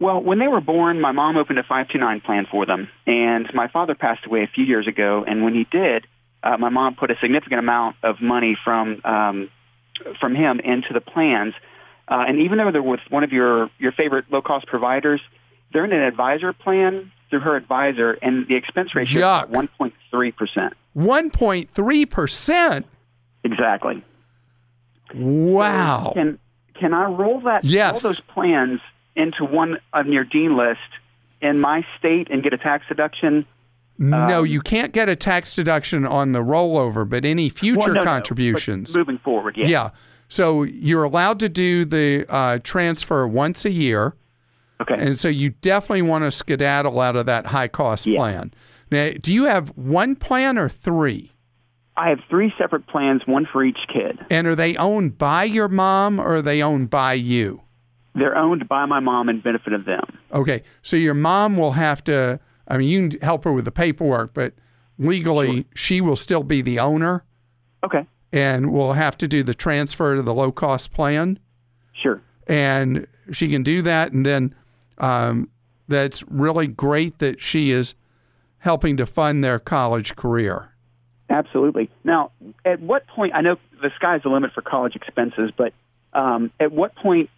Well, 0.00 0.22
when 0.22 0.38
they 0.38 0.48
were 0.48 0.62
born, 0.62 1.02
my 1.02 1.12
mom 1.12 1.36
opened 1.36 1.58
a 1.58 1.62
529 1.62 2.22
plan 2.22 2.46
for 2.50 2.64
them, 2.64 2.88
and 3.06 3.46
my 3.52 3.68
father 3.68 3.94
passed 3.94 4.24
away 4.24 4.42
a 4.42 4.46
few 4.46 4.64
years 4.64 4.86
ago. 4.86 5.22
And 5.28 5.44
when 5.44 5.54
he 5.54 5.64
did, 5.64 6.06
uh, 6.42 6.56
my 6.56 6.70
mom 6.70 6.94
put 6.94 7.10
a 7.10 7.16
significant 7.20 7.58
amount 7.58 7.96
of 8.02 8.22
money 8.22 8.56
from 8.64 9.02
um, 9.04 9.50
from 10.18 10.34
him 10.34 10.60
into 10.60 10.94
the 10.94 11.02
plans. 11.02 11.52
Uh, 12.10 12.24
and 12.26 12.40
even 12.40 12.56
though 12.56 12.72
they're 12.72 12.82
with 12.82 13.00
one 13.10 13.22
of 13.22 13.30
your 13.30 13.68
your 13.78 13.92
favorite 13.92 14.24
low 14.30 14.40
cost 14.40 14.66
providers, 14.66 15.20
they're 15.74 15.84
in 15.84 15.92
an 15.92 16.00
advisor 16.00 16.54
plan 16.54 17.12
through 17.28 17.40
her 17.40 17.54
advisor, 17.54 18.12
and 18.22 18.48
the 18.48 18.54
expense 18.54 18.94
ratio 18.94 19.20
Yuck. 19.20 19.50
is 19.50 19.68
1.3 20.10 20.34
percent. 20.34 20.72
1.3%. 20.96 22.84
Exactly. 23.44 24.02
Wow. 25.14 26.12
Can 26.14 26.38
can 26.74 26.94
I 26.94 27.04
roll 27.06 27.40
that 27.40 27.64
Yes. 27.64 28.04
all 28.04 28.10
those 28.10 28.20
plans 28.20 28.80
into 29.16 29.44
one 29.44 29.78
on 29.92 30.12
your 30.12 30.22
dean 30.24 30.56
list 30.56 30.78
in 31.40 31.58
my 31.60 31.84
state 31.98 32.28
and 32.30 32.42
get 32.42 32.52
a 32.52 32.58
tax 32.58 32.84
deduction? 32.88 33.44
No, 33.98 34.40
Um, 34.40 34.46
you 34.46 34.60
can't 34.60 34.92
get 34.92 35.08
a 35.08 35.16
tax 35.16 35.56
deduction 35.56 36.06
on 36.06 36.30
the 36.32 36.38
rollover, 36.38 37.08
but 37.08 37.24
any 37.24 37.48
future 37.48 37.78
Well, 37.78 37.86
no, 37.88 37.92
no, 37.94 38.00
but 38.02 38.04
contributions. 38.10 38.94
moving 38.94 39.18
forward, 39.18 39.56
yeah. 39.56 39.66
yeah. 39.66 39.90
So 40.28 40.62
you're 40.62 41.02
allowed 41.02 41.40
to 41.40 41.48
do 41.48 41.84
the 41.84 42.24
uh, 42.28 42.58
transfer 42.62 43.26
once 43.26 43.64
a 43.64 43.72
year. 43.72 44.14
Okay. 44.80 44.94
And 44.96 45.18
so 45.18 45.26
you 45.28 45.50
definitely 45.50 46.02
want 46.02 46.22
to 46.22 46.30
skedaddle 46.30 47.00
out 47.00 47.16
of 47.16 47.26
that 47.26 47.46
high 47.46 47.66
cost 47.66 48.06
Yeah. 48.06 48.18
plan. 48.18 48.54
Now, 48.92 49.10
do 49.20 49.34
you 49.34 49.46
have 49.46 49.70
one 49.70 50.14
plan 50.14 50.56
or 50.58 50.68
three? 50.68 51.32
I 51.98 52.10
have 52.10 52.20
three 52.30 52.54
separate 52.56 52.86
plans, 52.86 53.26
one 53.26 53.44
for 53.44 53.64
each 53.64 53.78
kid. 53.92 54.24
And 54.30 54.46
are 54.46 54.54
they 54.54 54.76
owned 54.76 55.18
by 55.18 55.44
your 55.44 55.68
mom 55.68 56.20
or 56.20 56.36
are 56.36 56.42
they 56.42 56.62
owned 56.62 56.90
by 56.90 57.14
you? 57.14 57.62
They're 58.14 58.36
owned 58.36 58.68
by 58.68 58.86
my 58.86 59.00
mom 59.00 59.28
and 59.28 59.42
benefit 59.42 59.72
of 59.72 59.84
them. 59.84 60.04
Okay. 60.32 60.62
So 60.82 60.96
your 60.96 61.14
mom 61.14 61.56
will 61.56 61.72
have 61.72 62.02
to, 62.04 62.38
I 62.68 62.78
mean, 62.78 62.88
you 62.88 63.08
can 63.08 63.20
help 63.20 63.42
her 63.44 63.52
with 63.52 63.64
the 63.64 63.72
paperwork, 63.72 64.32
but 64.32 64.54
legally, 64.98 65.66
she 65.74 66.00
will 66.00 66.16
still 66.16 66.44
be 66.44 66.62
the 66.62 66.78
owner 66.78 67.24
Okay. 67.84 68.06
and 68.32 68.72
will 68.72 68.92
have 68.92 69.18
to 69.18 69.28
do 69.28 69.42
the 69.42 69.54
transfer 69.54 70.14
to 70.14 70.22
the 70.22 70.34
low 70.34 70.52
cost 70.52 70.92
plan. 70.92 71.38
Sure. 71.92 72.20
And 72.46 73.08
she 73.32 73.48
can 73.48 73.64
do 73.64 73.82
that. 73.82 74.12
And 74.12 74.24
then 74.24 74.54
um, 74.98 75.50
that's 75.88 76.22
really 76.28 76.68
great 76.68 77.18
that 77.18 77.42
she 77.42 77.72
is 77.72 77.94
helping 78.58 78.96
to 78.98 79.06
fund 79.06 79.42
their 79.42 79.58
college 79.58 80.14
career. 80.14 80.70
Absolutely. 81.30 81.90
Now, 82.04 82.30
at 82.64 82.80
what 82.80 83.06
point, 83.06 83.34
I 83.34 83.42
know 83.42 83.56
the 83.82 83.90
sky's 83.96 84.22
the 84.22 84.30
limit 84.30 84.52
for 84.52 84.62
college 84.62 84.96
expenses, 84.96 85.50
but 85.56 85.72
um, 86.12 86.50
at 86.58 86.72
what 86.72 86.94
point 86.94 87.28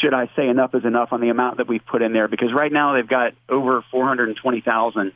should 0.00 0.14
I 0.14 0.30
say 0.36 0.48
enough 0.48 0.74
is 0.74 0.84
enough 0.84 1.12
on 1.12 1.20
the 1.20 1.28
amount 1.28 1.56
that 1.56 1.66
we've 1.66 1.84
put 1.84 2.02
in 2.02 2.12
there? 2.12 2.28
Because 2.28 2.52
right 2.52 2.70
now 2.70 2.94
they've 2.94 3.08
got 3.08 3.32
over 3.48 3.82
420000 3.90 5.12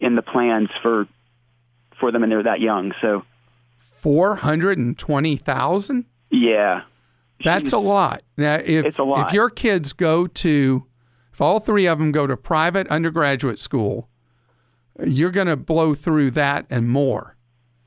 in 0.00 0.14
the 0.14 0.22
plans 0.22 0.68
for 0.82 1.06
for 1.98 2.12
them 2.12 2.22
and 2.22 2.32
they're 2.32 2.42
that 2.42 2.60
young. 2.60 2.92
So, 3.00 3.24
420,000? 3.96 6.04
yeah. 6.30 6.82
That's 7.42 7.72
a 7.72 7.78
lot. 7.78 8.22
Now, 8.36 8.56
if 8.56 8.84
It's 8.84 8.98
a 8.98 9.02
lot. 9.02 9.28
if 9.28 9.32
your 9.32 9.48
kids 9.48 9.94
go 9.94 10.26
to, 10.26 10.84
if 11.32 11.40
all 11.40 11.58
three 11.58 11.86
of 11.86 11.98
them 11.98 12.12
go 12.12 12.26
to 12.26 12.36
private 12.36 12.86
undergraduate 12.88 13.58
school, 13.58 14.10
you're 15.06 15.30
going 15.30 15.46
to 15.46 15.56
blow 15.56 15.94
through 15.94 16.32
that 16.32 16.66
and 16.70 16.88
more. 16.88 17.36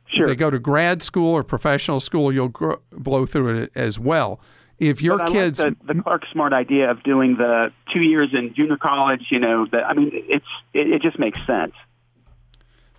Sure. 0.07 0.25
If 0.25 0.29
they 0.29 0.35
go 0.35 0.49
to 0.49 0.59
grad 0.59 1.01
school 1.01 1.33
or 1.33 1.43
professional 1.43 1.99
school, 1.99 2.31
you'll 2.31 2.49
gr- 2.49 2.73
blow 2.91 3.25
through 3.25 3.63
it 3.63 3.71
as 3.75 3.99
well. 3.99 4.39
If 4.79 5.01
your 5.01 5.21
I 5.21 5.25
like 5.25 5.33
kids, 5.33 5.57
the, 5.59 5.75
the 5.85 6.01
Clark 6.01 6.25
Smart 6.31 6.51
idea 6.53 6.89
of 6.91 7.01
doing 7.03 7.37
the 7.37 7.71
two 7.91 8.01
years 8.01 8.33
in 8.33 8.53
junior 8.53 8.77
college, 8.77 9.27
you 9.29 9.39
know, 9.39 9.65
that 9.71 9.85
I 9.85 9.93
mean, 9.93 10.09
it's 10.13 10.45
it, 10.73 10.91
it 10.91 11.01
just 11.01 11.17
makes 11.17 11.39
sense. 11.47 11.73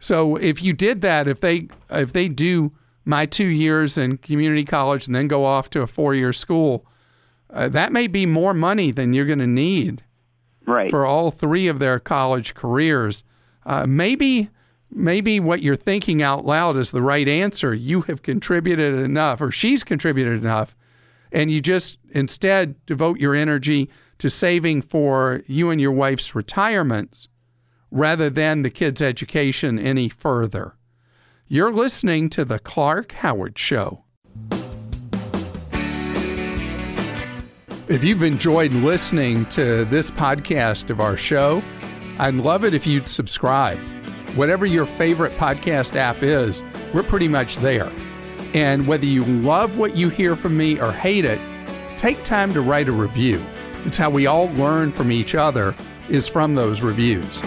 so 0.00 0.36
if 0.36 0.62
you 0.62 0.72
did 0.72 1.00
that, 1.02 1.28
if 1.28 1.40
they 1.40 1.68
if 1.90 2.12
they 2.12 2.28
do 2.28 2.72
my 3.04 3.26
two 3.26 3.46
years 3.46 3.98
in 3.98 4.16
community 4.18 4.64
college 4.64 5.06
and 5.06 5.14
then 5.14 5.28
go 5.28 5.44
off 5.44 5.68
to 5.70 5.82
a 5.82 5.86
four 5.86 6.14
year 6.14 6.32
school, 6.32 6.86
uh, 7.52 7.68
that 7.68 7.92
may 7.92 8.06
be 8.06 8.24
more 8.26 8.54
money 8.54 8.90
than 8.90 9.12
you're 9.12 9.26
going 9.26 9.38
to 9.40 9.46
need 9.46 10.02
Right. 10.66 10.90
for 10.90 11.04
all 11.04 11.30
three 11.30 11.68
of 11.68 11.78
their 11.78 11.98
college 11.98 12.54
careers. 12.54 13.22
Uh, 13.66 13.86
maybe 13.86 14.50
maybe 14.90 15.40
what 15.40 15.62
you're 15.62 15.76
thinking 15.76 16.22
out 16.22 16.46
loud 16.46 16.76
is 16.76 16.90
the 16.90 17.02
right 17.02 17.26
answer. 17.28 17.74
You 17.74 18.02
have 18.02 18.22
contributed 18.22 18.94
enough, 18.94 19.40
or 19.40 19.50
she's 19.50 19.82
contributed 19.82 20.40
enough, 20.40 20.76
and 21.32 21.50
you 21.50 21.60
just 21.60 21.98
instead 22.10 22.74
devote 22.86 23.18
your 23.18 23.34
energy 23.34 23.90
to 24.18 24.30
saving 24.30 24.82
for 24.82 25.42
you 25.46 25.70
and 25.70 25.80
your 25.80 25.92
wife's 25.92 26.34
retirements 26.34 27.28
rather 27.90 28.30
than 28.30 28.62
the 28.62 28.70
kids' 28.70 29.02
education 29.02 29.78
any 29.78 30.08
further. 30.08 30.76
You're 31.46 31.72
listening 31.72 32.30
to 32.30 32.44
The 32.44 32.58
Clark 32.58 33.12
Howard 33.12 33.58
Show. 33.58 34.04
If 37.86 38.02
you've 38.02 38.22
enjoyed 38.22 38.72
listening 38.72 39.44
to 39.46 39.84
this 39.84 40.10
podcast 40.10 40.88
of 40.88 41.00
our 41.00 41.18
show, 41.18 41.62
I'd 42.18 42.34
love 42.34 42.64
it 42.64 42.74
if 42.74 42.86
you'd 42.86 43.08
subscribe. 43.08 43.78
Whatever 44.36 44.66
your 44.66 44.86
favorite 44.86 45.32
podcast 45.36 45.96
app 45.96 46.22
is, 46.22 46.62
we're 46.92 47.02
pretty 47.02 47.28
much 47.28 47.56
there. 47.56 47.90
And 48.54 48.86
whether 48.86 49.06
you 49.06 49.24
love 49.24 49.78
what 49.78 49.96
you 49.96 50.08
hear 50.08 50.36
from 50.36 50.56
me 50.56 50.80
or 50.80 50.92
hate 50.92 51.24
it, 51.24 51.40
take 51.98 52.22
time 52.22 52.54
to 52.54 52.60
write 52.60 52.88
a 52.88 52.92
review. 52.92 53.44
It's 53.84 53.96
how 53.96 54.10
we 54.10 54.26
all 54.26 54.46
learn 54.52 54.92
from 54.92 55.10
each 55.10 55.34
other 55.34 55.74
is 56.08 56.28
from 56.28 56.54
those 56.54 56.82
reviews. 56.82 57.40